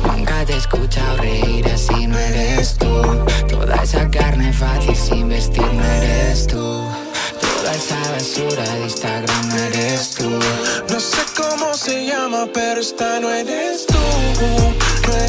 Nunca 0.04 0.44
te 0.44 0.54
he 0.54 0.56
escuchado 0.56 1.16
reír 1.18 1.66
así, 1.68 2.06
no 2.06 2.18
eres 2.18 2.76
tú. 2.76 3.02
Toda 3.48 3.76
esa 3.82 4.10
carne 4.10 4.52
fácil 4.52 4.94
sin 4.94 5.28
vestir, 5.28 5.62
no 5.62 5.84
eres 5.84 6.46
tú. 6.46 6.56
Toda 7.40 7.74
esa 7.74 7.98
basura 8.12 8.62
de 8.62 8.84
Instagram, 8.84 9.48
no 9.48 9.56
eres 9.56 10.10
tú. 10.10 10.30
No 10.90 11.00
sé 11.00 11.22
cómo 11.36 11.74
se 11.74 12.06
llama, 12.06 12.46
pero 12.52 12.80
esta 12.80 13.20
no 13.20 13.30
eres 13.30 13.86
tú. 13.86 13.94
No 15.08 15.14
eres 15.14 15.25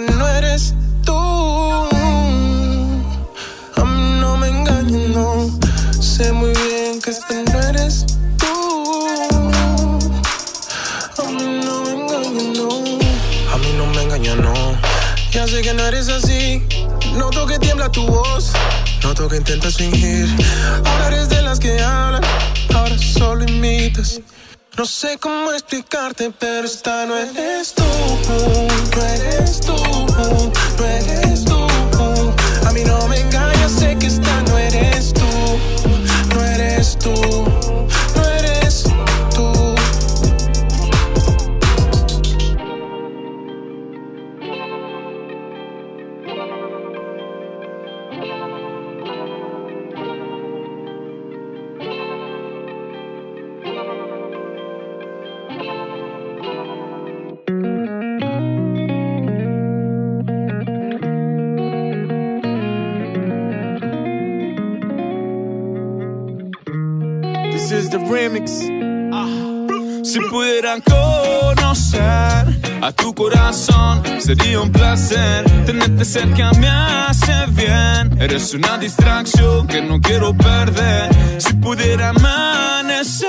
no 0.00 0.28
eres 0.28 0.74
tú. 1.04 1.14
A 3.76 3.84
mí 3.84 4.20
no 4.20 4.36
me 4.36 4.48
engañes, 4.48 5.10
no. 5.10 5.50
Sé 6.00 6.32
muy 6.32 6.50
bien 6.50 7.00
que 7.00 7.10
esta 7.10 7.34
no 7.52 7.60
eres 7.60 8.04
tú. 8.36 9.06
A 11.18 11.30
mí 11.30 11.60
no 11.64 11.82
me 11.82 11.92
engañes, 11.92 12.58
no. 12.58 12.68
A 13.52 13.58
mí 13.58 13.74
no 13.76 13.86
me 13.86 14.02
engañas, 14.02 14.36
no. 14.36 14.54
Ya 15.30 15.46
sé 15.46 15.62
que 15.62 15.72
no 15.74 15.84
eres 15.84 16.08
así. 16.08 16.62
Noto 17.16 17.46
que 17.46 17.58
tiembla 17.58 17.88
tu 17.90 18.06
voz. 18.06 18.52
Noto 19.02 19.28
que 19.28 19.36
intentas 19.36 19.76
fingir. 19.76 20.28
Ahora 20.84 21.06
eres 21.08 21.28
de 21.28 21.33
No 24.76 24.86
sé 24.86 25.18
cómo 25.18 25.52
explicarte, 25.52 26.32
pero 26.36 26.66
esta 26.66 27.06
no 27.06 27.16
eres 27.16 27.74
tú, 27.74 27.84
no 28.96 29.04
eres 29.04 29.60
tú, 29.60 29.76
no 29.76 30.84
eres 30.84 31.44
tú. 31.44 31.66
A 32.66 32.72
mí 32.72 32.82
no 32.82 33.06
me 33.06 33.20
engañas, 33.20 33.70
sé 33.70 33.96
que 33.96 34.06
esta 34.06 34.42
no 34.42 34.58
eres 34.58 35.12
tú, 35.12 36.34
no 36.34 36.44
eres 36.44 36.98
tú. 36.98 37.53
Pudieran 70.54 70.82
conocer 70.82 72.46
a 72.80 72.92
tu 72.92 73.12
corazón, 73.12 74.02
sería 74.20 74.60
un 74.60 74.70
placer. 74.70 75.44
Tenerte 75.66 76.04
cerca 76.04 76.52
me 76.52 76.68
hace 76.68 77.32
bien. 77.48 78.22
Eres 78.22 78.54
una 78.54 78.78
distracción 78.78 79.66
que 79.66 79.82
no 79.82 80.00
quiero 80.00 80.32
perder. 80.32 81.10
Si 81.38 81.54
pudiera 81.54 82.10
amanecer 82.10 83.28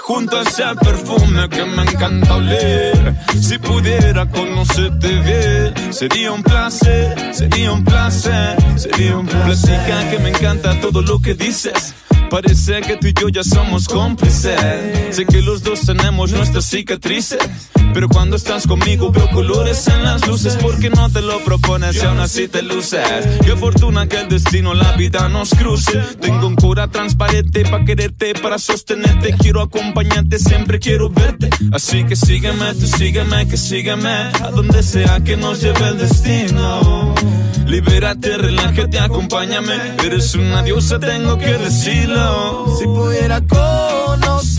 junto 0.00 0.38
a 0.38 0.42
ese 0.42 0.64
perfume 0.80 1.48
que 1.50 1.64
me 1.66 1.82
encanta 1.82 2.36
oler. 2.36 3.16
Si 3.38 3.58
pudiera 3.58 4.26
conocerte 4.30 5.08
bien, 5.20 5.92
sería 5.92 6.32
un 6.32 6.42
placer, 6.42 7.34
sería 7.34 7.72
un 7.72 7.84
placer, 7.84 8.56
sería 8.76 9.18
un 9.18 9.26
placer. 9.26 10.10
que 10.10 10.18
me 10.20 10.30
encanta 10.30 10.80
todo 10.80 11.02
lo 11.02 11.20
que 11.20 11.34
dices. 11.34 11.94
Parece 12.32 12.80
que 12.80 12.96
tú 12.96 13.08
y 13.08 13.12
yo 13.12 13.28
ya 13.28 13.44
somos 13.44 13.86
cómplices. 13.86 14.58
Sé 15.14 15.26
que 15.26 15.42
los 15.42 15.62
dos 15.62 15.82
tenemos 15.82 16.32
nuestras 16.32 16.64
cicatrices. 16.64 17.38
Pero 17.92 18.08
cuando 18.08 18.36
estás 18.36 18.66
conmigo 18.66 19.12
veo 19.12 19.30
colores 19.32 19.86
en 19.88 20.02
las 20.02 20.26
luces. 20.26 20.56
Porque 20.56 20.88
no 20.88 21.10
te 21.10 21.20
lo 21.20 21.44
propones 21.44 21.94
y 21.96 22.06
aún 22.06 22.20
así 22.20 22.48
te 22.48 22.62
luces. 22.62 23.06
Qué 23.44 23.54
fortuna 23.54 24.08
que 24.08 24.20
el 24.20 24.30
destino, 24.30 24.72
la 24.72 24.92
vida 24.92 25.28
nos 25.28 25.50
cruce. 25.50 26.00
Tengo 26.22 26.46
un 26.46 26.56
cura 26.56 26.88
transparente 26.88 27.64
para 27.64 27.84
quererte, 27.84 28.32
para 28.32 28.58
sostenerte. 28.58 29.34
Quiero 29.38 29.60
acompañarte, 29.60 30.38
siempre 30.38 30.78
quiero 30.78 31.10
verte. 31.10 31.50
Así 31.70 32.04
que 32.04 32.16
sígueme, 32.16 32.72
tú 32.72 32.86
sígueme, 32.86 33.46
que 33.46 33.58
sígueme. 33.58 34.08
A 34.08 34.50
donde 34.54 34.82
sea 34.82 35.20
que 35.22 35.36
nos 35.36 35.60
lleve 35.60 35.86
el 35.86 35.98
destino. 35.98 37.14
Libérate, 37.72 38.36
relájate, 38.36 38.98
acompáñame. 38.98 39.72
Eres 40.04 40.34
una 40.34 40.62
diosa, 40.62 41.00
tengo 41.00 41.38
que 41.38 41.56
decirlo. 41.56 42.66
Si 42.78 42.84
pudiera 42.84 43.40
conocer 43.40 44.51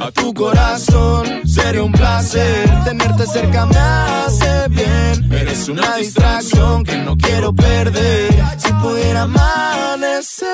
a 0.00 0.10
tu 0.10 0.32
corazón, 0.34 1.42
sería 1.46 1.82
un 1.82 1.92
placer. 1.92 2.68
Tenerte 2.84 3.26
cerca 3.26 3.66
me 3.66 3.76
hace 3.76 4.68
bien. 4.68 5.32
Eres 5.32 5.68
una 5.68 5.96
distracción 5.96 6.84
que 6.84 6.96
no 6.98 7.16
quiero 7.16 7.52
perder. 7.52 8.34
Si 8.58 8.72
pudiera 8.74 9.22
amanecer 9.22 10.46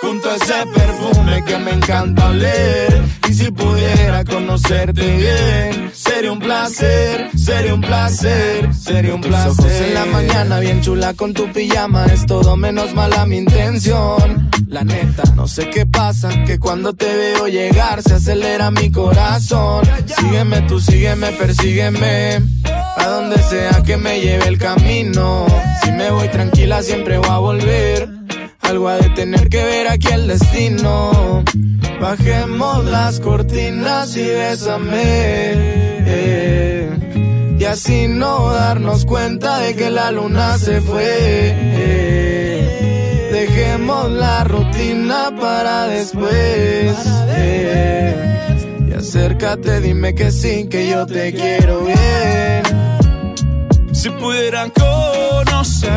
junto 0.00 0.30
a 0.30 0.36
ese 0.36 0.66
perfume 0.74 1.44
que 1.44 1.58
me 1.58 1.72
encanta 1.72 2.28
oler. 2.28 3.02
Y 3.28 3.34
si 3.34 3.50
pudiera 3.50 4.24
conocerte 4.24 5.16
bien, 5.16 5.90
sería 5.94 6.32
un 6.32 6.40
placer, 6.40 7.30
sería 7.36 7.74
un 7.74 7.80
placer, 7.80 8.74
sería 8.74 9.14
un 9.14 9.20
placer. 9.20 9.84
en 9.84 9.94
la 9.94 10.04
mañana 10.06 10.58
bien 10.58 10.80
chula 10.80 11.14
con 11.14 11.32
tu 11.32 11.50
pijama 11.52 12.06
es 12.06 12.26
todo 12.26 12.56
menos 12.56 12.92
mala 12.94 13.26
mi 13.26 13.38
intención. 13.38 14.50
La 14.66 14.84
neta, 14.84 15.24
no 15.34 15.48
sé 15.48 15.68
qué 15.70 15.84
pasa, 15.84 16.44
que 16.44 16.58
cuando 16.58 16.92
te 16.92 17.06
veo 17.06 17.48
llegar 17.48 17.99
se 18.02 18.14
acelera 18.14 18.70
mi 18.70 18.90
corazón. 18.90 19.84
Sígueme, 20.06 20.62
tú 20.62 20.80
sígueme, 20.80 21.32
persígueme. 21.32 22.40
A 22.96 23.06
donde 23.06 23.42
sea 23.42 23.82
que 23.82 23.96
me 23.96 24.20
lleve 24.20 24.48
el 24.48 24.58
camino. 24.58 25.46
Si 25.82 25.90
me 25.92 26.10
voy 26.10 26.28
tranquila, 26.28 26.82
siempre 26.82 27.18
voy 27.18 27.30
a 27.30 27.38
volver. 27.38 28.08
Algo 28.60 28.88
ha 28.88 28.96
de 28.96 29.08
tener 29.10 29.48
que 29.48 29.64
ver 29.64 29.88
aquí 29.88 30.08
el 30.08 30.26
destino. 30.28 31.44
Bajemos 32.00 32.84
las 32.84 33.20
cortinas 33.20 34.16
y 34.16 34.24
bésame. 34.24 35.80
Y 37.58 37.64
así 37.64 38.08
no 38.08 38.52
darnos 38.52 39.04
cuenta 39.04 39.58
de 39.58 39.74
que 39.74 39.90
la 39.90 40.10
luna 40.10 40.56
se 40.56 40.80
fue. 40.80 42.69
Dejemos 43.70 44.10
la 44.10 44.44
rutina 44.44 45.30
para 45.40 45.86
después. 45.86 46.96
Y 48.88 48.92
acércate, 48.92 49.80
dime 49.80 50.14
que 50.14 50.30
sí, 50.30 50.66
que 50.68 50.88
yo 50.88 51.06
te 51.06 51.32
quiero 51.32 51.84
bien. 51.84 52.62
Si 53.92 54.08
pudieran 54.10 54.70
conocer 54.70 55.90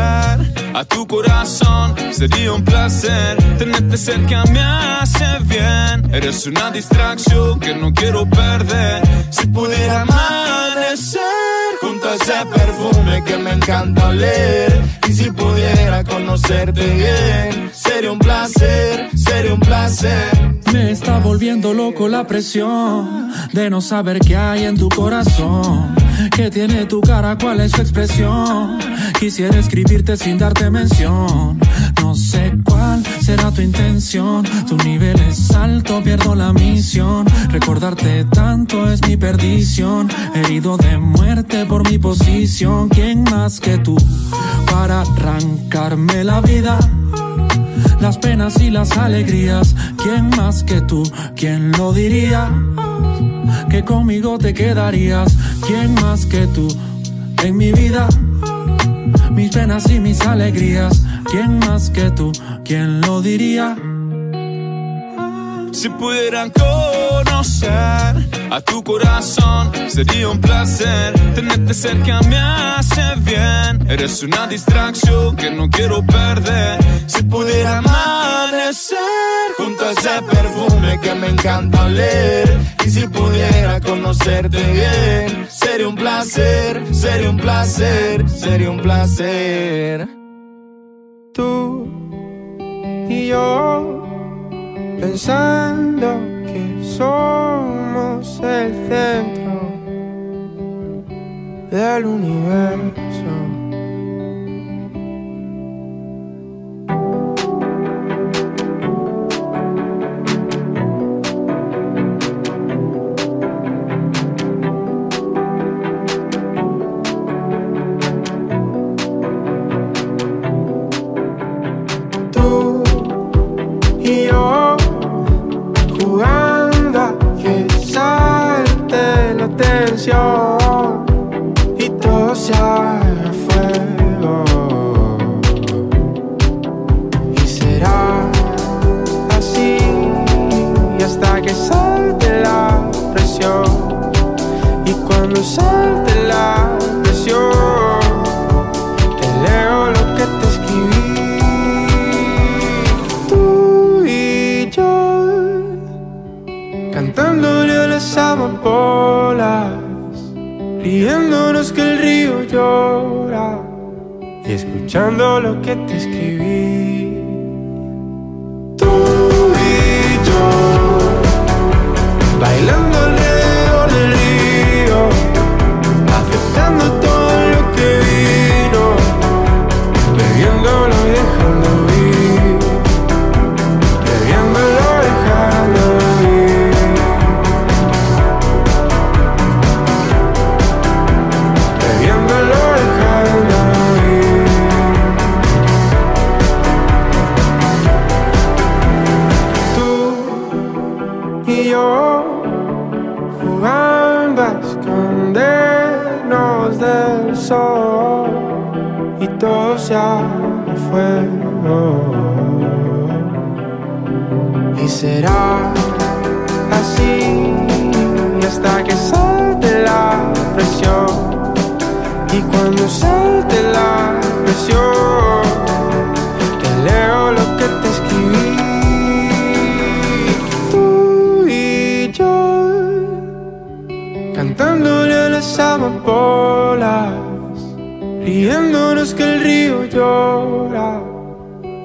a 0.73 0.85
tu 0.87 1.07
corazón, 1.07 1.95
sería 2.11 2.53
un 2.53 2.63
placer. 2.63 3.37
Tenerte 3.57 3.97
cerca 3.97 4.43
me 4.51 4.59
hace 4.59 5.25
bien. 5.43 6.13
Eres 6.13 6.45
una 6.45 6.69
distracción 6.71 7.59
que 7.59 7.73
no 7.75 7.93
quiero 7.93 8.29
perder. 8.29 9.01
Si 9.31 9.47
pudiera 9.47 10.01
amanecer 10.01 11.22
ese 12.13 12.33
perfume 12.53 13.23
que 13.23 13.37
me 13.37 13.51
encanta 13.51 14.09
oler. 14.09 14.81
Y 15.07 15.13
si 15.13 15.31
pudiera 15.31 16.03
conocerte 16.03 16.85
bien, 16.85 17.71
sería 17.73 18.11
un 18.11 18.19
placer, 18.19 19.09
sería 19.15 19.53
un 19.53 19.59
placer. 19.59 20.53
Me 20.71 20.91
está 20.91 21.19
volviendo 21.19 21.73
loco 21.73 22.07
la 22.07 22.25
presión 22.25 23.31
de 23.51 23.69
no 23.69 23.81
saber 23.81 24.19
qué 24.19 24.35
hay 24.35 24.63
en 24.63 24.77
tu 24.77 24.89
corazón. 24.89 25.95
¿Qué 26.35 26.49
tiene 26.49 26.85
tu 26.85 27.01
cara? 27.01 27.37
¿Cuál 27.37 27.61
es 27.61 27.71
su 27.71 27.81
expresión? 27.81 28.79
Quisiera 29.19 29.59
escribirte 29.59 30.17
sin 30.17 30.37
darte 30.37 30.69
mención. 30.69 31.59
No 32.03 32.15
sé 32.15 32.53
cuál 32.65 33.01
será 33.21 33.49
tu 33.49 33.61
intención. 33.61 34.43
Tu 34.67 34.75
nivel 34.75 35.17
es 35.21 35.51
alto, 35.51 36.03
pierdo 36.03 36.35
la 36.35 36.51
misión. 36.51 37.25
Recordarte 37.47 38.25
tanto 38.25 38.91
es 38.91 39.01
mi 39.07 39.15
perdición. 39.15 40.09
Herido 40.35 40.75
de 40.75 40.97
muerte 40.97 41.65
por 41.65 41.89
mi 41.89 41.97
posición. 41.97 42.89
¿Quién 42.89 43.23
más 43.23 43.61
que 43.61 43.77
tú 43.77 43.95
para 44.69 45.01
arrancarme 45.01 46.25
la 46.25 46.41
vida? 46.41 46.77
las 48.01 48.17
penas 48.17 48.59
y 48.59 48.69
las 48.69 48.97
alegrías. 48.97 49.73
¿Quién 49.95 50.27
más 50.31 50.63
que 50.63 50.81
tú? 50.81 51.09
¿Quién 51.37 51.71
lo 51.71 51.93
diría? 51.93 52.51
Que 53.69 53.85
conmigo 53.85 54.37
te 54.37 54.53
quedarías. 54.53 55.37
¿Quién 55.65 55.93
más 55.93 56.25
que 56.25 56.47
tú 56.47 56.67
en 57.41 57.55
mi 57.55 57.71
vida? 57.71 58.09
Mis 59.33 59.51
penas 59.51 59.89
y 59.89 59.99
mis 59.99 60.21
alegrías. 60.21 61.03
¿Quién 61.29 61.59
más 61.59 61.89
que 61.89 62.11
tú? 62.11 62.31
¿Quién 62.63 63.01
lo 63.01 63.21
diría? 63.21 63.75
Si 65.71 65.89
pudieran 65.89 66.51
conocer 66.51 67.71
a 68.51 68.61
tu 68.61 68.83
corazón, 68.83 69.71
sería 69.87 70.29
un 70.29 70.39
placer. 70.39 71.13
Tenerte 71.33 71.73
cerca 71.73 72.21
me 72.21 72.37
hace 72.37 73.01
bien. 73.17 73.89
Eres 73.89 74.21
una 74.21 74.45
distracción 74.47 75.35
que 75.35 75.49
no 75.49 75.67
quiero 75.69 76.05
perder. 76.05 76.77
Si 77.07 77.23
pudiera 77.23 77.79
amanecer 77.79 79.42
junto 79.57 79.85
a 79.85 79.91
ese 79.91 80.21
perfume 80.29 80.99
que 81.01 81.15
me 81.15 81.27
encanta 81.29 81.85
oler. 81.85 82.57
Y 82.85 82.89
si 82.89 83.07
pudiera 83.07 83.79
conocerte 83.79 84.57
bien, 84.57 85.47
sería 85.49 85.87
un 85.87 85.95
placer, 85.95 86.81
sería 86.93 87.29
un 87.29 87.37
placer, 87.37 88.29
sería 88.29 88.69
un 88.69 88.81
placer. 88.81 90.07
Tú 91.33 91.87
y 93.09 93.27
yo 93.27 94.03
pensando 94.99 96.19
que 96.45 96.83
somos 96.97 98.39
el 98.39 98.73
centro 98.87 99.43
del 101.71 102.05
universo. 102.05 103.52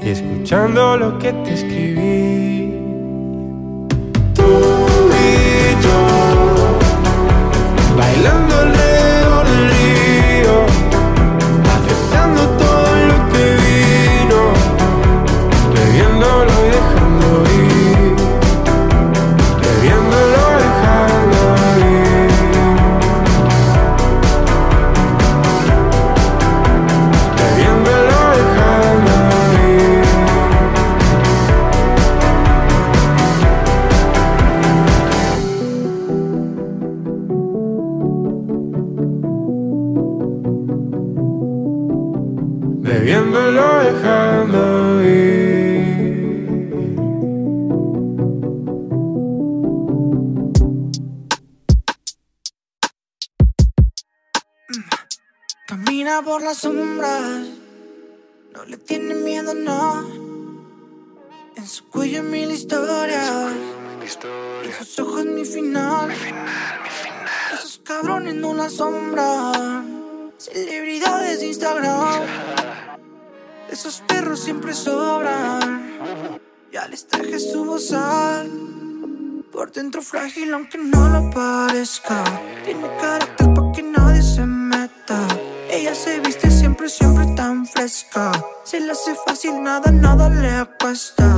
Escuchando 0.02 0.96
lo 0.96 1.18
que 1.18 1.32
te 1.32 1.54
escribí. 1.54 1.87
Las 56.58 56.62
sombras, 56.62 57.46
no 58.52 58.64
le 58.66 58.78
tiene 58.78 59.14
miedo, 59.14 59.54
no. 59.54 60.08
En 61.56 61.66
su 61.66 61.84
cuello 61.88 62.22
mil 62.24 62.50
historias, 62.50 63.52
en 64.64 64.72
sus 64.72 64.98
ojos 64.98 65.24
mi 65.24 65.44
final. 65.44 66.10
Esos 67.54 67.80
cabrones 67.84 68.34
no 68.34 68.54
la 68.54 68.68
sombran, 68.68 70.32
celebridades 70.38 71.40
de 71.40 71.46
Instagram. 71.46 72.22
Esos 73.70 74.00
perros 74.00 74.40
siempre 74.40 74.74
sobran, 74.74 76.40
ya 76.72 76.88
les 76.88 77.06
traje 77.06 77.38
su 77.38 77.64
bozal. 77.64 78.50
Por 79.52 79.70
dentro 79.70 80.02
frágil 80.02 80.52
aunque 80.54 80.78
no 80.78 81.08
lo 81.08 81.30
parezca, 81.30 82.24
tiene 82.64 82.88
carácter 83.00 83.37
siempre, 86.88 87.26
tan 87.34 87.66
fresca. 87.66 88.32
Se 88.64 88.80
le 88.80 88.92
hace 88.92 89.14
fácil, 89.26 89.62
nada, 89.62 89.90
nada 89.90 90.28
le 90.28 90.66
cuesta. 90.80 91.34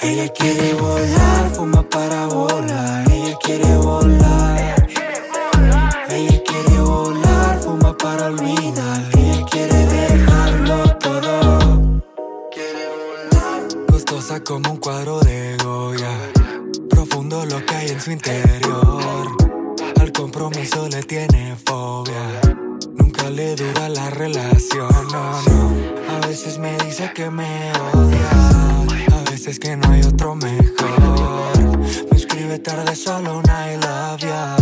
Ella 0.00 0.28
quiere 0.28 0.74
volar, 0.74 1.50
fuma 1.54 1.82
para 1.88 2.26
volar. 2.26 3.10
Ella 3.10 3.36
quiere 3.42 3.76
volar. 3.76 4.86
Ella 6.08 6.42
quiere 6.44 6.80
volar, 6.80 7.60
fuma 7.60 7.96
para 7.96 8.26
olvidar. 8.26 9.02
Ella 9.16 9.46
quiere 9.50 9.86
dejarlo 9.86 10.96
todo. 10.98 12.02
Gustosa 13.88 14.40
como 14.44 14.72
un 14.72 14.76
cuadro 14.78 15.20
de 15.20 15.56
Goya. 15.62 16.12
Profundo 16.88 17.44
lo 17.46 17.64
que 17.64 17.74
hay 17.74 17.88
en 17.90 18.00
su 18.00 18.10
interior. 18.12 19.26
Al 20.00 20.12
compromiso 20.12 20.88
le 20.88 21.02
tiene 21.02 21.56
fobia. 21.64 22.45
Le 23.30 23.54
dura 23.54 23.88
la 23.88 24.08
relación, 24.10 24.88
no, 25.12 25.42
no. 25.42 25.74
A 26.16 26.26
veces 26.26 26.58
me 26.58 26.76
dice 26.78 27.10
que 27.12 27.28
me 27.28 27.72
odia. 27.92 28.30
A 29.14 29.30
veces 29.30 29.58
que 29.58 29.76
no 29.76 29.90
hay 29.90 30.00
otro 30.02 30.34
mejor. 30.36 31.78
Me 32.10 32.16
escribe 32.16 32.58
tarde 32.60 32.94
solo 32.94 33.38
un 33.38 33.44
I 33.44 33.76
love 33.76 34.20
ya. 34.20 34.56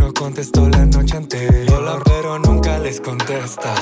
No 0.00 0.12
contestó 0.14 0.68
la 0.68 0.86
noche 0.86 1.16
anterior. 1.16 1.78
Hola, 1.78 1.98
pero 2.04 2.38
nunca 2.40 2.78
les 2.78 3.00
contesta. 3.00 3.74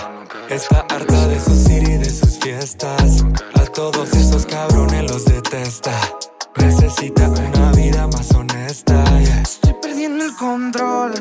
Está 0.50 0.80
harta 0.90 1.28
de 1.28 1.40
sus 1.40 1.70
ir 1.70 1.84
y 1.84 1.96
de 1.96 2.10
sus 2.10 2.38
fiestas. 2.38 3.24
A 3.54 3.64
todos 3.66 4.12
esos 4.12 4.44
cabrones 4.44 5.10
los 5.10 5.24
detesta. 5.24 5.92
Necesita 6.58 7.30
una 7.30 7.72
vida 7.72 8.06
más 8.08 8.30
honesta. 8.32 9.02
yeah. 9.20 9.42
Estoy 9.42 9.74
perdiendo 9.80 10.24
el 10.24 10.34
control. 10.34 11.12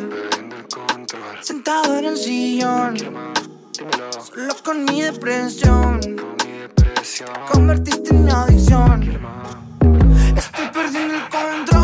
Sentado 1.41 1.97
en 1.99 2.05
el 2.05 2.17
sillón. 2.17 2.97
Solo 2.97 4.55
con 4.63 4.85
mi 4.85 5.01
depresión. 5.01 5.99
Te 5.99 7.25
convertiste 7.51 8.09
en 8.09 8.25
mi 8.25 8.31
adicción. 8.31 9.01
Estoy 10.35 10.67
perdiendo 10.73 11.15
el 11.15 11.21
control. 11.29 11.74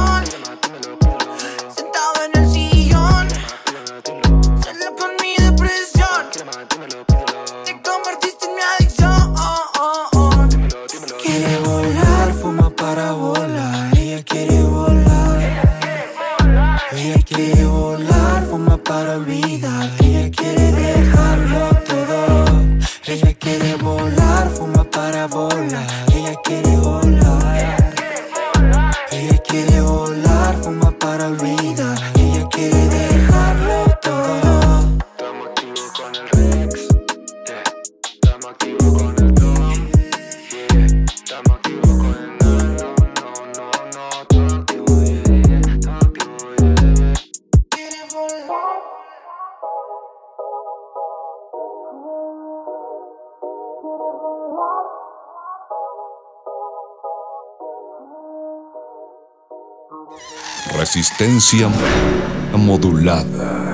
Resistencia 61.01 61.67
modulada. 62.55 63.70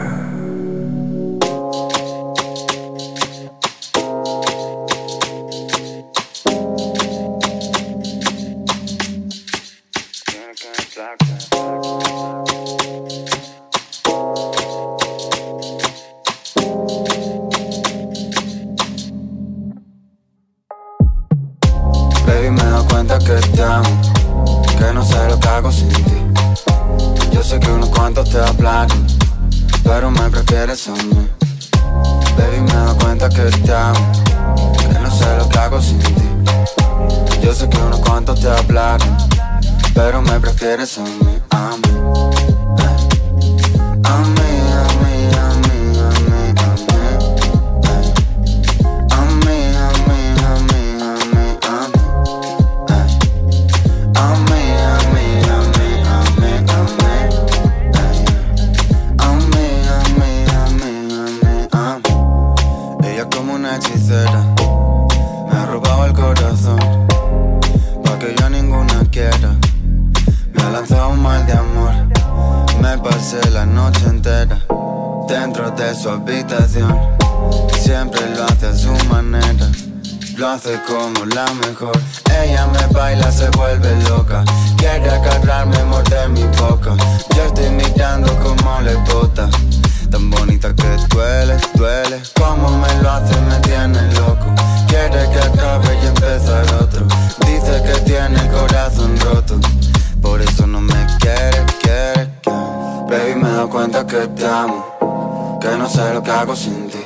Siempre 77.87 78.19
lo 78.35 78.43
hace 78.43 78.67
a 78.67 78.75
su 78.75 78.91
manera, 79.05 79.71
lo 80.35 80.49
hace 80.49 80.77
como 80.85 81.23
la 81.27 81.45
mejor. 81.53 81.97
Ella 82.43 82.67
me 82.67 82.85
baila, 82.87 83.31
se 83.31 83.49
vuelve 83.51 83.95
loca. 84.09 84.43
Quiere 84.75 85.09
agarrarme, 85.09 85.81
morder 85.85 86.27
mi 86.27 86.43
boca. 86.59 86.97
Yo 87.33 87.43
estoy 87.45 87.69
mirando 87.69 88.27
como 88.39 88.81
le 88.81 88.93
bota. 89.09 89.47
Tan 90.11 90.29
bonita 90.29 90.75
que 90.75 90.97
duele, 91.15 91.55
duele. 91.75 92.21
Como 92.37 92.77
me 92.77 92.93
lo 93.01 93.09
hace, 93.09 93.39
me 93.39 93.57
tiene 93.61 94.01
loco. 94.15 94.53
Quiere 94.89 95.29
que 95.29 95.39
acabe 95.39 95.97
y 96.03 96.07
empezar 96.07 96.65
otro. 96.81 97.07
Dice 97.45 97.81
que 97.85 98.01
tiene 98.01 98.37
el 98.37 98.49
corazón 98.49 99.17
roto. 99.21 99.57
Por 100.21 100.41
eso 100.41 100.67
no 100.67 100.81
me 100.81 101.07
quiere, 101.21 101.65
quiere, 101.81 102.33
quiere. 102.43 102.57
Baby, 103.07 103.35
me 103.41 103.49
doy 103.49 103.69
cuenta 103.69 104.05
que 104.05 104.27
te 104.27 104.45
amo. 104.45 105.57
Que 105.61 105.69
no 105.77 105.89
sé 105.89 106.13
lo 106.13 106.21
que 106.21 106.31
hago 106.31 106.53
sin 106.53 106.89
ti. 106.89 106.96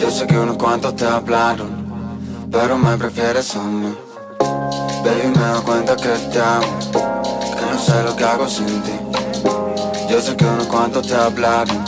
Yo 0.00 0.10
sé 0.10 0.26
que 0.26 0.38
unos 0.38 0.56
cuantos 0.56 0.96
te 0.96 1.06
hablaron. 1.06 1.68
Pero 2.50 2.78
me 2.78 2.96
prefieres 2.96 3.54
a 3.54 3.62
mí. 3.62 3.94
Baby, 5.04 5.38
me 5.38 5.46
doy 5.46 5.62
cuenta 5.62 5.94
que 5.94 6.08
te 6.08 6.40
amo. 6.40 6.78
Que 6.90 7.66
no 7.70 7.78
sé 7.78 8.02
lo 8.02 8.16
que 8.16 8.24
hago 8.24 8.48
sin 8.48 8.82
ti. 8.82 8.92
Yo 10.10 10.20
sé 10.22 10.34
que 10.36 10.44
unos 10.46 10.66
cuantos 10.68 11.06
te 11.06 11.14
hablaron, 11.14 11.84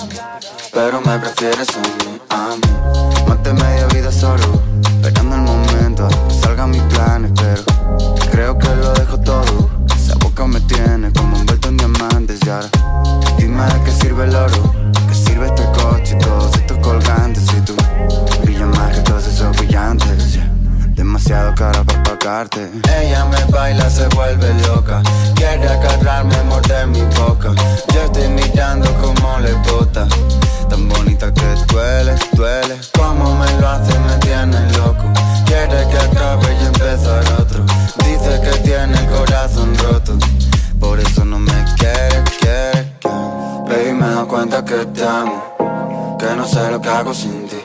pero 0.73 1.01
me 1.01 1.19
prefieres 1.19 1.69
a 1.71 1.81
mí, 1.81 2.21
a 2.29 2.49
mí. 2.55 3.27
Maté 3.27 3.53
media 3.53 3.87
vida 3.87 4.13
solo, 4.13 4.61
esperando 5.03 5.35
el 5.35 5.43
momento 5.43 6.09
que 6.29 6.35
salgan 6.35 6.71
mis 6.71 6.83
planes, 6.83 7.33
pero 7.35 7.65
creo 8.31 8.59
que 8.59 8.69
lo 8.77 8.93
dejo 8.93 9.19
todo. 9.21 9.71
Esa 9.97 10.15
boca 10.23 10.47
me 10.47 10.61
tiene 10.61 11.13
como 11.15 11.37
envuelto 11.37 11.69
en 11.69 11.79
diamantes 11.79 12.39
y 12.47 12.51
ahora 12.51 12.69
dime 13.39 13.65
de 13.65 13.83
qué 13.85 13.91
sirve 13.91 14.25
el 14.25 14.37
oro, 14.37 14.73
qué 15.09 15.15
sirve 15.15 15.47
este 15.47 15.65
coche 15.73 16.17
y 16.21 16.59
estos 16.59 16.72
colgantes 16.83 17.45
y 17.57 17.61
tú 17.63 17.75
brillas 18.43 18.69
más 18.69 18.95
que 18.95 19.01
todos 19.03 19.27
esos 19.27 19.57
brillantes. 19.57 20.39
Demasiado 20.95 21.55
cara 21.55 21.83
para 21.85 22.03
pagarte. 22.03 22.71
Ella 23.01 23.25
me 23.25 23.43
baila, 23.51 23.89
se 23.89 24.07
vuelve 24.09 24.53
loca. 24.67 25.03
Quiere 25.35 25.67
agarrarme, 25.69 26.37
morder 26.45 26.87
mi 26.89 27.01
boca. 27.17 27.53
Yo 27.95 28.03
estoy 28.03 28.29
mirando 28.29 28.93
como 29.01 29.39
le 29.39 29.53
bota. 29.71 30.07
Tan 30.69 30.89
bonita 30.89 31.33
que 31.33 31.73
duele, 31.73 32.15
duele. 32.33 32.77
Como 32.99 33.35
me 33.37 33.51
lo 33.59 33.69
hace, 33.69 33.99
me 34.01 34.17
tiene 34.19 34.61
loco. 34.77 35.05
Quiere 35.47 35.89
que 35.89 35.99
acabe 35.99 36.49
y 36.61 36.67
empezar 36.67 37.25
otro. 37.41 37.65
Dice 38.05 38.41
que 38.43 38.59
tiene 38.59 38.99
el 38.99 39.07
corazón 39.07 39.77
roto. 39.79 40.19
Por 40.79 41.01
eso 41.01 41.25
no 41.25 41.39
me 41.39 41.65
quiere, 41.79 42.23
quiere, 42.41 42.93
quiere. 43.01 43.23
Baby, 43.67 43.93
me 43.95 44.07
doy 44.09 44.27
cuenta 44.27 44.65
que 44.65 44.85
te 44.87 45.05
amo. 45.07 45.52
Que 46.23 46.37
no 46.37 46.47
sé 46.47 46.71
lo 46.71 46.81
que 46.81 46.89
hago 46.89 47.13
sin 47.13 47.49
ti. 47.49 47.61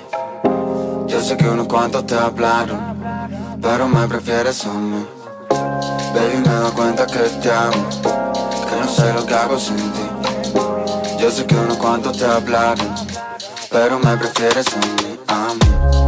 Yo 1.08 1.22
sé 1.22 1.38
que 1.38 1.47
unos 1.47 1.68
cuantos 1.68 2.08
te 2.08 2.16
hablaron 2.16 2.97
pero 3.62 3.88
me 3.88 4.08
prefieres 4.08 4.66
a 4.66 4.74
mí. 4.74 5.05
Baby, 6.14 6.38
me 6.47 6.55
doy 6.55 6.72
cuenta 6.72 7.05
que 7.05 7.20
te 7.41 7.51
amo, 7.51 7.89
que 8.01 8.76
no 8.80 8.88
sé 8.88 9.14
lo 9.14 9.26
que 9.26 9.34
hago 9.36 9.60
sin 9.60 9.76
ti. 9.76 10.01
Yo 11.20 11.30
sé 11.30 11.45
que 11.45 11.55
unos 11.55 11.78
cuantos 11.78 12.18
te 12.18 12.26
hablaron, 12.26 12.95
pero 13.70 13.99
me 13.99 14.18
prefieres 14.18 14.66
a 14.74 14.78
mí, 14.78 15.20
a 15.28 15.53
mí. 15.53 16.07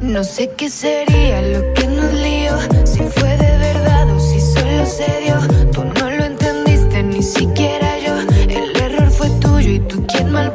No 0.00 0.22
sé 0.22 0.50
qué 0.56 0.70
sería 0.70 1.42
lo 1.42 1.74
que 1.74 1.86
nos 1.88 2.12
lió, 2.14 2.56
si 2.84 3.00
fue 3.00 3.36
de 3.36 3.58
verdad 3.58 4.08
o 4.14 4.20
si 4.20 4.40
solo 4.40 4.86
se 4.86 5.20
dio. 5.22 5.36
Tú 5.72 5.84
no 5.84 6.10
lo 6.10 6.24
entendiste, 6.24 7.02
ni 7.02 7.22
siquiera 7.22 7.98
yo. 7.98 8.14
El 8.48 8.76
error 8.80 9.10
fue 9.10 9.28
tuyo 9.40 9.70
y 9.70 9.80
tú 9.80 10.06
quien 10.06 10.30
mal 10.30 10.54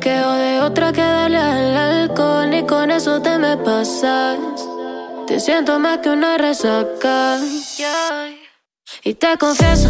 bellaqueo 0.00 0.32
de 0.32 0.60
otra 0.60 0.92
que 0.92 1.00
darle 1.00 1.36
al 1.36 1.76
alcohol 1.76 2.52
y 2.54 2.64
con 2.64 2.90
eso 2.90 3.20
te 3.20 3.38
me 3.38 3.56
pasas. 3.56 4.38
Te 5.26 5.38
siento 5.38 5.78
más 5.78 5.98
que 5.98 6.10
una 6.10 6.38
resaca. 6.38 7.38
Y 9.04 9.14
te 9.14 9.36
confieso 9.38 9.89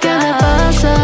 qué 0.00 0.08
me 0.08 0.32
pasa. 0.34 0.94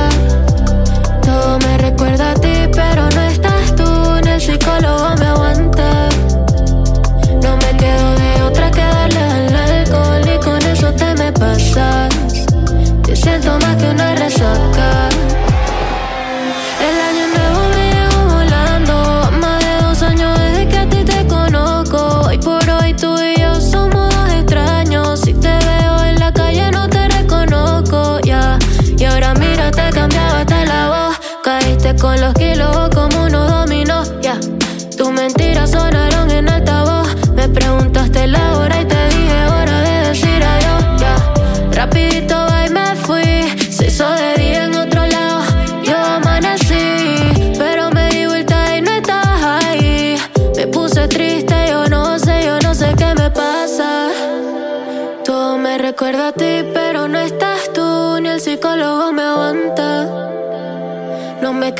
Todo 1.22 1.58
me 1.58 1.78
recuerda 1.78 2.32
a 2.32 2.34
ti, 2.34 2.68
pero 2.72 3.08
no 3.14 3.20
estás 3.22 3.76
tú. 3.76 3.84
Ni 4.24 4.30
el 4.30 4.40
psicólogo 4.40 5.14
me 5.20 5.26
aguanta. 5.26 6.08
No 7.42 7.56
me 7.56 7.76
quedo 7.76 8.08
de 8.22 8.42
otra 8.42 8.70
que 8.70 8.80
darle 8.80 9.20
al 9.20 9.56
alcohol 9.56 10.22
y 10.34 10.38
con 10.44 10.62
eso 10.62 10.92
te 10.92 11.14
me 11.14 11.32
pasas. 11.32 12.14
Te 13.02 13.14
siento 13.14 13.58
más 13.60 13.76
que 13.76 13.88
una 13.90 14.14
resaca. 14.14 15.05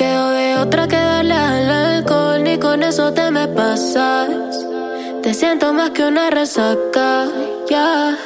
quedo 0.07 0.31
de 0.31 0.57
otra 0.57 0.87
que 0.87 0.97
darle 0.97 1.35
al 1.35 1.71
alcohol 1.71 2.47
y 2.47 2.59
con 2.59 2.83
eso 2.83 3.13
te 3.13 3.31
me 3.31 3.49
pasas. 3.49 4.29
Te 5.23 5.35
siento 5.35 5.73
más 5.73 5.91
que 5.91 6.05
una 6.05 6.31
resaca, 6.31 7.27
ya. 7.69 8.17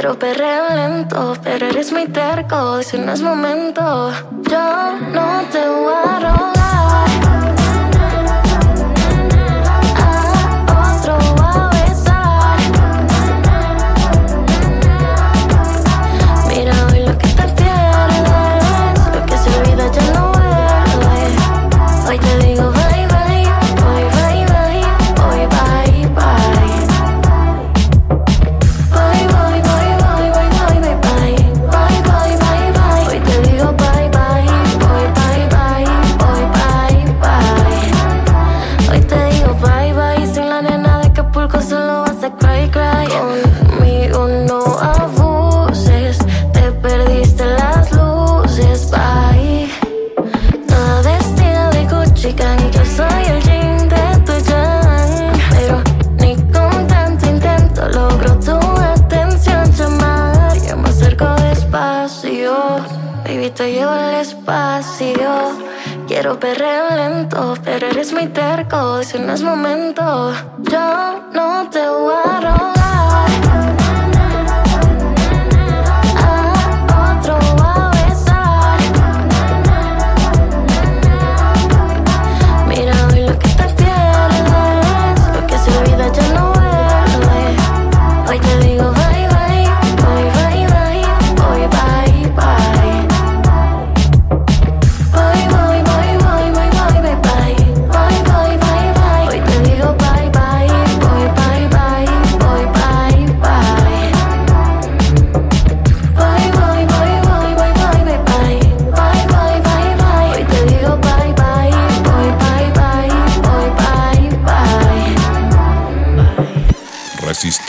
Quiero 0.00 0.18
perreo 0.18 0.74
lento, 0.74 1.34
pero 1.44 1.66
eres 1.66 1.92
muy 1.92 2.06
terco, 2.06 2.78
ese 2.78 2.96
no 2.96 3.12
es 3.12 3.20
momento. 3.20 4.10
Yo 4.48 4.92
no 5.12 5.42
te 5.52 5.68
voy 5.68 5.92
a 5.92 6.18
rogar. 6.20 7.29
perreo 66.40 66.88
lento, 66.96 67.54
pero 67.62 67.86
eres 67.86 68.12
muy 68.12 68.26
terco, 68.28 69.02
Si 69.02 69.18
no 69.18 69.34
es 69.34 69.42
momento. 69.42 70.32
Yo 70.58 71.09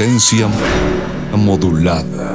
Potencia 0.01 0.49
modulada. 1.37 2.30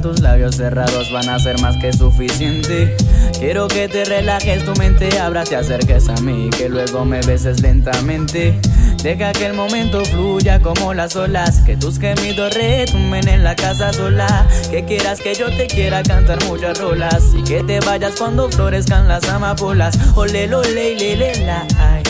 Tus 0.00 0.20
labios 0.20 0.56
cerrados 0.56 1.10
van 1.12 1.28
a 1.28 1.38
ser 1.38 1.60
más 1.60 1.76
que 1.76 1.92
suficiente. 1.92 2.96
Quiero 3.38 3.68
que 3.68 3.88
te 3.88 4.04
relajes, 4.04 4.64
tu 4.64 4.72
mente 4.74 5.18
abra, 5.18 5.44
te 5.44 5.56
acerques 5.56 6.08
a 6.08 6.14
mí, 6.16 6.50
que 6.56 6.68
luego 6.68 7.04
me 7.04 7.20
beses 7.20 7.60
lentamente. 7.62 8.58
Deja 9.02 9.32
que 9.32 9.46
el 9.46 9.54
momento 9.54 10.04
fluya 10.04 10.60
como 10.60 10.92
las 10.92 11.14
olas, 11.16 11.60
que 11.60 11.76
tus 11.76 11.98
gemidos 11.98 12.54
retumben 12.54 13.28
en 13.28 13.44
la 13.44 13.54
casa 13.54 13.92
sola. 13.92 14.46
Que 14.70 14.84
quieras 14.84 15.20
que 15.20 15.34
yo 15.34 15.46
te 15.56 15.66
quiera 15.66 16.02
cantar 16.02 16.42
muchas 16.44 16.78
rolas 16.78 17.32
y 17.36 17.42
que 17.44 17.62
te 17.62 17.80
vayas 17.80 18.14
cuando 18.18 18.50
florezcan 18.50 19.06
las 19.06 19.28
amapolas. 19.28 19.96
Ole, 20.16 20.46
lo, 20.48 20.62
le, 20.62 20.96
le, 20.96 21.16
le, 21.16 21.46
la, 21.46 21.66
ay. 21.78 22.02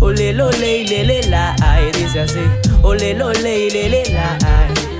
Ole, 0.00 0.32
lo, 0.34 0.50
le, 0.50 0.84
le, 0.84 1.04
le, 1.04 1.22
la, 1.24 1.56
ay. 1.62 1.90
Dice 1.92 2.20
así. 2.20 2.40
Ole, 2.82 3.14
lo, 3.14 3.32
le, 3.32 3.70
le, 3.70 4.04
la, 4.12 4.38
ay. 4.44 4.93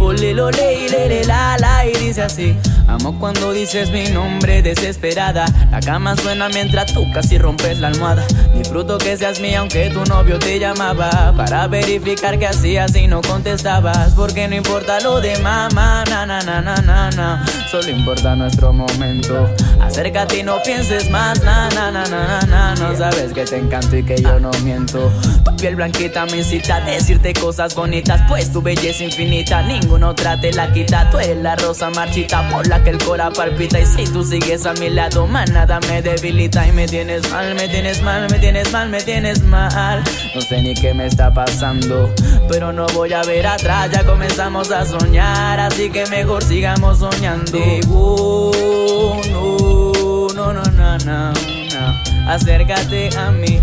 Ole, 0.00 0.32
lo, 0.34 0.50
le, 0.50 0.88
le, 0.88 1.24
la, 1.24 1.56
la, 1.58 1.86
y 1.86 1.92
dice 1.92 2.22
así. 2.22 2.56
Amo 2.88 3.16
cuando 3.20 3.52
dices 3.52 3.90
mi 3.92 4.08
nombre 4.08 4.62
desesperada. 4.62 5.44
La 5.70 5.78
cama 5.78 6.16
suena 6.16 6.48
mientras 6.48 6.92
tú 6.92 7.04
casi 7.12 7.38
rompes 7.38 7.78
la 7.78 7.88
almohada. 7.88 8.26
Disfruto 8.54 8.98
que 8.98 9.16
seas 9.16 9.40
mía 9.40 9.60
aunque 9.60 9.90
tu 9.90 10.04
novio 10.06 10.38
te 10.40 10.58
llamaba. 10.58 11.32
Para 11.36 11.68
verificar 11.68 12.38
que 12.38 12.48
hacías 12.48 12.96
y 12.96 13.06
no 13.06 13.20
contestabas. 13.20 14.14
Porque 14.14 14.48
no 14.48 14.56
importa 14.56 14.98
lo 15.00 15.20
de 15.20 15.38
mamá, 15.38 16.02
na 16.10 16.26
na 16.26 16.40
na 16.42 16.60
na 16.60 16.76
na 16.76 17.10
na. 17.10 17.46
Solo 17.70 17.90
importa 17.90 18.34
nuestro 18.34 18.72
momento. 18.72 19.48
Acércate 19.80 20.38
y 20.38 20.42
no 20.42 20.60
pienses 20.64 21.08
más, 21.10 21.42
na 21.44 21.68
na 21.70 21.90
na 21.92 22.04
na 22.06 22.40
na 22.40 22.74
No 22.74 22.96
sabes 22.96 23.32
que 23.32 23.44
te 23.44 23.58
encanto 23.58 23.96
y 23.96 24.02
que 24.02 24.20
yo 24.20 24.40
no 24.40 24.50
miento. 24.64 25.12
Tu 25.44 25.56
piel 25.56 25.76
blanquita 25.76 26.26
me 26.26 26.38
incita 26.38 26.76
a 26.76 26.80
decirte 26.80 27.34
cosas 27.34 27.74
bonitas. 27.76 28.22
Pues 28.26 28.52
tu 28.52 28.62
belleza 28.62 29.04
infinita, 29.04 29.62
ninguna 29.62 29.89
otra 29.98 30.40
te 30.40 30.52
la 30.52 30.72
quita. 30.72 31.10
Tú 31.10 31.18
eres 31.18 31.36
la 31.38 31.56
rosa 31.56 31.90
marchita 31.90 32.48
por 32.48 32.66
la 32.66 32.82
que 32.82 32.90
el 32.90 32.98
cora 32.98 33.30
palpita 33.30 33.80
y 33.80 33.86
si 33.86 34.04
tú 34.04 34.24
sigues 34.24 34.66
a 34.66 34.72
mi 34.74 34.90
lado, 34.90 35.26
más 35.26 35.50
nada 35.50 35.80
me 35.88 36.02
debilita 36.02 36.66
y 36.66 36.72
me 36.72 36.86
tienes 36.86 37.30
mal, 37.30 37.54
me 37.54 37.68
tienes 37.68 38.02
mal, 38.02 38.28
me 38.30 38.38
tienes 38.38 38.72
mal, 38.72 38.88
me 38.88 39.00
tienes 39.02 39.42
mal. 39.42 40.02
No 40.34 40.40
sé 40.40 40.62
ni 40.62 40.74
qué 40.74 40.94
me 40.94 41.06
está 41.06 41.32
pasando, 41.32 42.12
pero 42.48 42.72
no 42.72 42.86
voy 42.88 43.12
a 43.12 43.22
ver 43.22 43.46
atrás, 43.46 43.90
ya 43.90 44.04
comenzamos 44.04 44.70
a 44.70 44.84
soñar, 44.84 45.60
así 45.60 45.90
que 45.90 46.06
mejor 46.06 46.42
sigamos 46.42 46.98
soñando. 46.98 47.58
no, 47.88 49.20
no, 49.30 50.52
no, 50.52 50.52
no, 50.52 50.98
no, 50.98 51.32
no. 51.32 52.30
acércate 52.30 53.10
a 53.16 53.30
mí. 53.30 53.60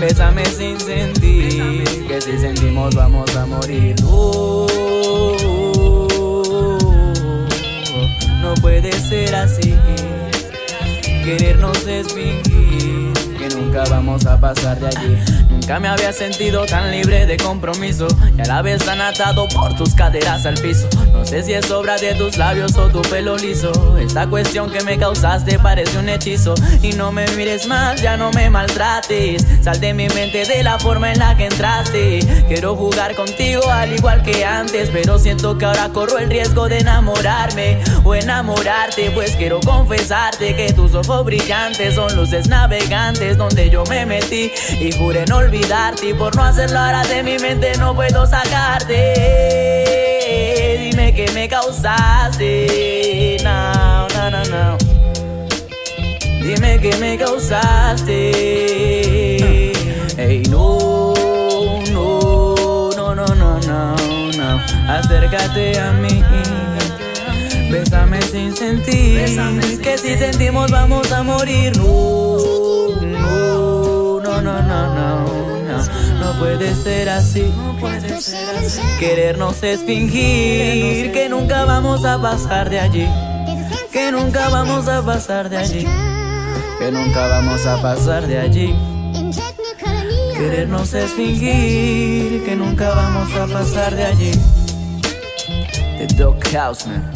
Bésame 0.00 0.44
sin 0.44 0.78
sentir, 0.78 2.06
que 2.06 2.20
si 2.20 2.38
sentimos 2.38 2.94
vamos 2.94 3.34
a 3.34 3.46
morir. 3.46 3.96
Puede 8.60 8.92
ser 8.92 9.34
así. 9.34 9.74
Querernos 11.24 11.86
es 11.86 12.12
fingir 12.12 13.05
nunca 13.56 13.84
vamos 13.90 14.26
a 14.26 14.38
pasar 14.38 14.78
de 14.78 14.86
allí. 14.86 15.18
Nunca 15.50 15.80
me 15.80 15.88
había 15.88 16.12
sentido 16.12 16.66
tan 16.66 16.90
libre 16.90 17.26
de 17.26 17.36
compromiso 17.36 18.06
y 18.36 18.40
a 18.40 18.44
la 18.44 18.62
vez 18.62 18.84
tan 18.84 19.00
atado 19.00 19.48
por 19.48 19.74
tus 19.74 19.94
caderas 19.94 20.46
al 20.46 20.54
piso. 20.54 20.88
No 21.12 21.24
sé 21.24 21.42
si 21.42 21.54
es 21.54 21.70
obra 21.70 21.96
de 21.96 22.14
tus 22.14 22.36
labios 22.36 22.76
o 22.76 22.88
tu 22.88 23.02
pelo 23.02 23.36
liso. 23.36 23.72
Esta 23.98 24.26
cuestión 24.28 24.70
que 24.70 24.82
me 24.84 24.98
causaste 24.98 25.58
parece 25.58 25.98
un 25.98 26.08
hechizo. 26.08 26.54
Y 26.82 26.92
no 26.92 27.10
me 27.10 27.26
mires 27.32 27.66
más, 27.66 28.00
ya 28.00 28.16
no 28.16 28.30
me 28.32 28.50
maltrates. 28.50 29.44
Sal 29.62 29.80
de 29.80 29.94
mi 29.94 30.08
mente 30.08 30.44
de 30.44 30.62
la 30.62 30.78
forma 30.78 31.12
en 31.12 31.18
la 31.18 31.36
que 31.36 31.46
entraste. 31.46 32.20
Quiero 32.48 32.76
jugar 32.76 33.14
contigo 33.14 33.68
al 33.70 33.92
igual 33.92 34.22
que 34.22 34.44
antes, 34.44 34.90
pero 34.90 35.18
siento 35.18 35.56
que 35.56 35.64
ahora 35.64 35.88
corro 35.88 36.18
el 36.18 36.28
riesgo 36.28 36.68
de 36.68 36.78
enamorarme 36.78 37.78
o 38.04 38.14
enamorarte. 38.14 39.10
Pues 39.12 39.34
quiero 39.36 39.60
confesarte 39.60 40.54
que 40.54 40.72
tus 40.72 40.94
ojos 40.94 41.24
brillantes 41.24 41.94
son 41.94 42.14
luces 42.14 42.48
navegantes 42.48 43.36
donde 43.48 43.70
yo 43.70 43.84
me 43.84 44.04
metí 44.04 44.50
y 44.80 44.90
juré 44.90 45.24
no 45.26 45.36
olvidar 45.36 45.94
y 46.02 46.12
por 46.14 46.34
no 46.34 46.42
hacerlo 46.42 46.80
ahora 46.80 47.04
de 47.04 47.22
mi 47.22 47.38
mente 47.38 47.76
no 47.78 47.94
puedo 47.94 48.26
sacarte. 48.26 49.14
Dime 50.80 51.14
que 51.14 51.30
me 51.32 51.48
causaste. 51.48 53.36
No, 53.44 54.08
no, 54.08 54.30
no, 54.30 54.42
no. 54.44 54.76
Dime 56.42 56.80
que 56.80 56.96
me 56.96 57.16
causaste. 57.16 58.32
Hey, 60.16 60.42
no, 60.50 61.14
no, 61.92 62.94
no, 62.96 63.14
no, 63.14 63.26
no, 63.26 63.60
no, 63.60 63.94
no. 64.32 64.60
Acércate 64.92 65.78
a 65.78 65.92
mí. 65.92 66.24
Bésame 67.70 68.20
sin 68.22 68.56
sentir. 68.56 69.80
Que 69.80 69.98
si 69.98 70.16
sentimos 70.16 70.68
vamos 70.70 71.12
a 71.12 71.22
morir. 71.22 71.76
No, 71.76 72.65
no 76.36 76.42
puede 76.42 76.74
ser 76.74 77.08
así. 77.08 77.52
Querernos 78.98 79.62
es 79.62 79.82
fingir 79.82 81.12
que 81.12 81.28
nunca 81.28 81.64
vamos 81.64 82.04
a 82.04 82.20
pasar 82.20 82.70
de 82.70 82.80
allí. 82.80 83.06
Que 83.92 84.12
nunca 84.12 84.48
vamos 84.48 84.88
a 84.88 85.02
pasar 85.02 85.48
de 85.48 85.56
allí. 85.56 85.86
Que 86.78 86.90
nunca 86.92 87.26
vamos 87.28 87.66
a 87.66 87.80
pasar 87.80 88.26
de 88.26 88.38
allí. 88.38 88.74
Querernos 90.34 90.92
es 90.94 91.12
fingir 91.12 92.44
que 92.44 92.54
nunca 92.56 92.90
vamos 92.90 93.34
a 93.34 93.46
pasar 93.46 93.94
de 93.96 94.04
allí. 94.04 94.30
The 95.98 96.06
Dog 96.16 96.38
Houseman. 96.52 97.15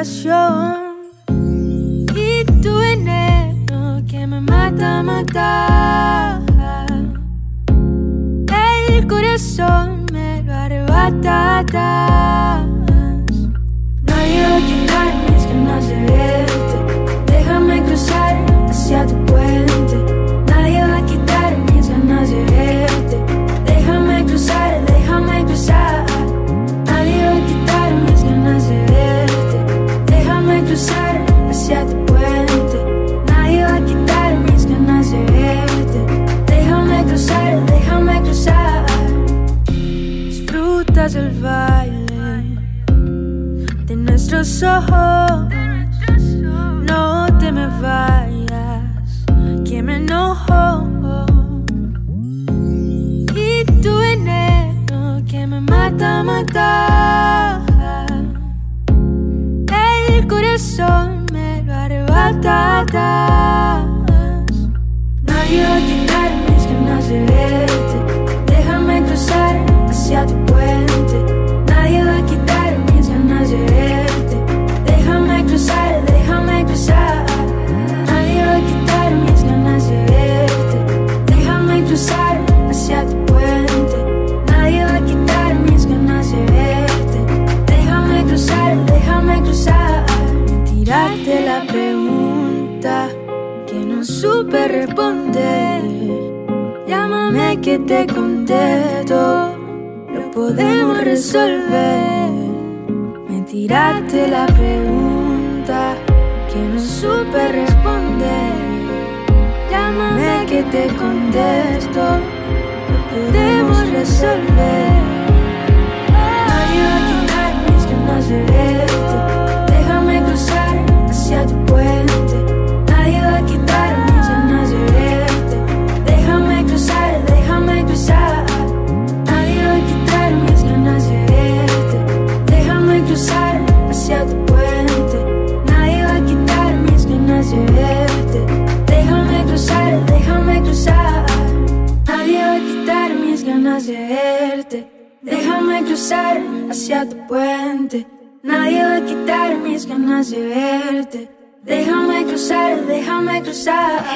respiración. 0.00 0.96
Y 2.16 2.44
tu 2.62 2.74
veneno 2.78 4.02
que 4.08 4.26
me 4.26 4.40
mata, 4.40 5.02
mata. 5.02 5.69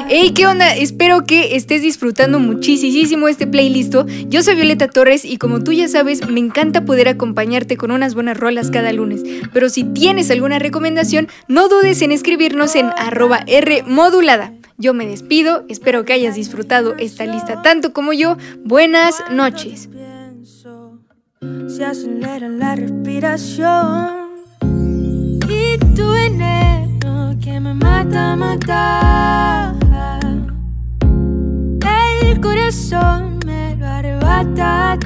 Hey, 0.09 0.33
¿qué 0.35 0.47
onda? 0.47 0.75
Espero 0.75 1.25
que 1.25 1.57
estés 1.57 1.83
disfrutando 1.83 2.39
muchísimo 2.39 3.29
este 3.29 3.47
playlist. 3.47 3.95
Yo 4.29 4.43
soy 4.43 4.55
Violeta 4.55 4.89
Torres 4.89 5.25
y 5.25 5.39
como 5.39 5.63
tú 5.63 5.73
ya 5.73 5.89
sabes, 5.89 6.29
me 6.29 6.41
encanta 6.41 6.85
poder 6.85 7.09
acompañarte 7.09 7.77
con 7.77 7.91
unas 7.91 8.15
buenas 8.15 8.37
rolas 8.37 8.71
cada 8.71 8.93
lunes. 8.93 9.23
Pero 9.53 9.69
si 9.69 9.85
tienes 9.85 10.31
alguna 10.31 10.59
recomendación, 10.59 11.29
no 11.49 11.69
dudes 11.69 12.03
en 12.03 12.13
escribirnos 12.13 12.75
en 12.77 12.87
arroba 12.97 13.45
Rmodulada. 13.47 14.53
Yo 14.77 14.93
me 14.93 15.07
despido, 15.07 15.65
espero 15.69 16.05
que 16.05 16.13
hayas 16.13 16.35
disfrutado 16.35 16.97
esta 16.99 17.25
lista 17.27 17.63
tanto 17.63 17.93
como 17.93 18.13
yo. 18.13 18.37
Buenas 18.65 19.23
noches 19.31 19.89
que 27.45 27.61
me 27.61 27.75
mata, 27.75 28.35
mata. 28.37 29.75
El 32.23 32.41
corazón 32.41 33.39
me 33.45 33.77
lo 33.77 33.87
arrebata. 33.87 34.97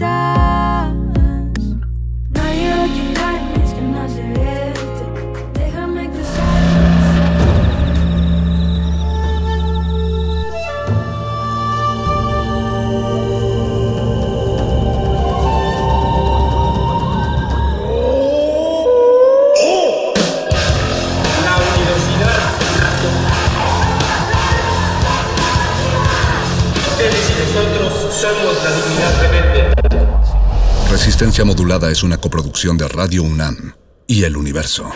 Resistencia 30.91 31.45
Modulada 31.45 31.91
es 31.91 32.03
una 32.03 32.19
coproducción 32.19 32.77
de 32.77 32.89
Radio 32.89 33.23
UNAM 33.23 33.75
y 34.07 34.25
El 34.25 34.37
Universo. 34.37 34.91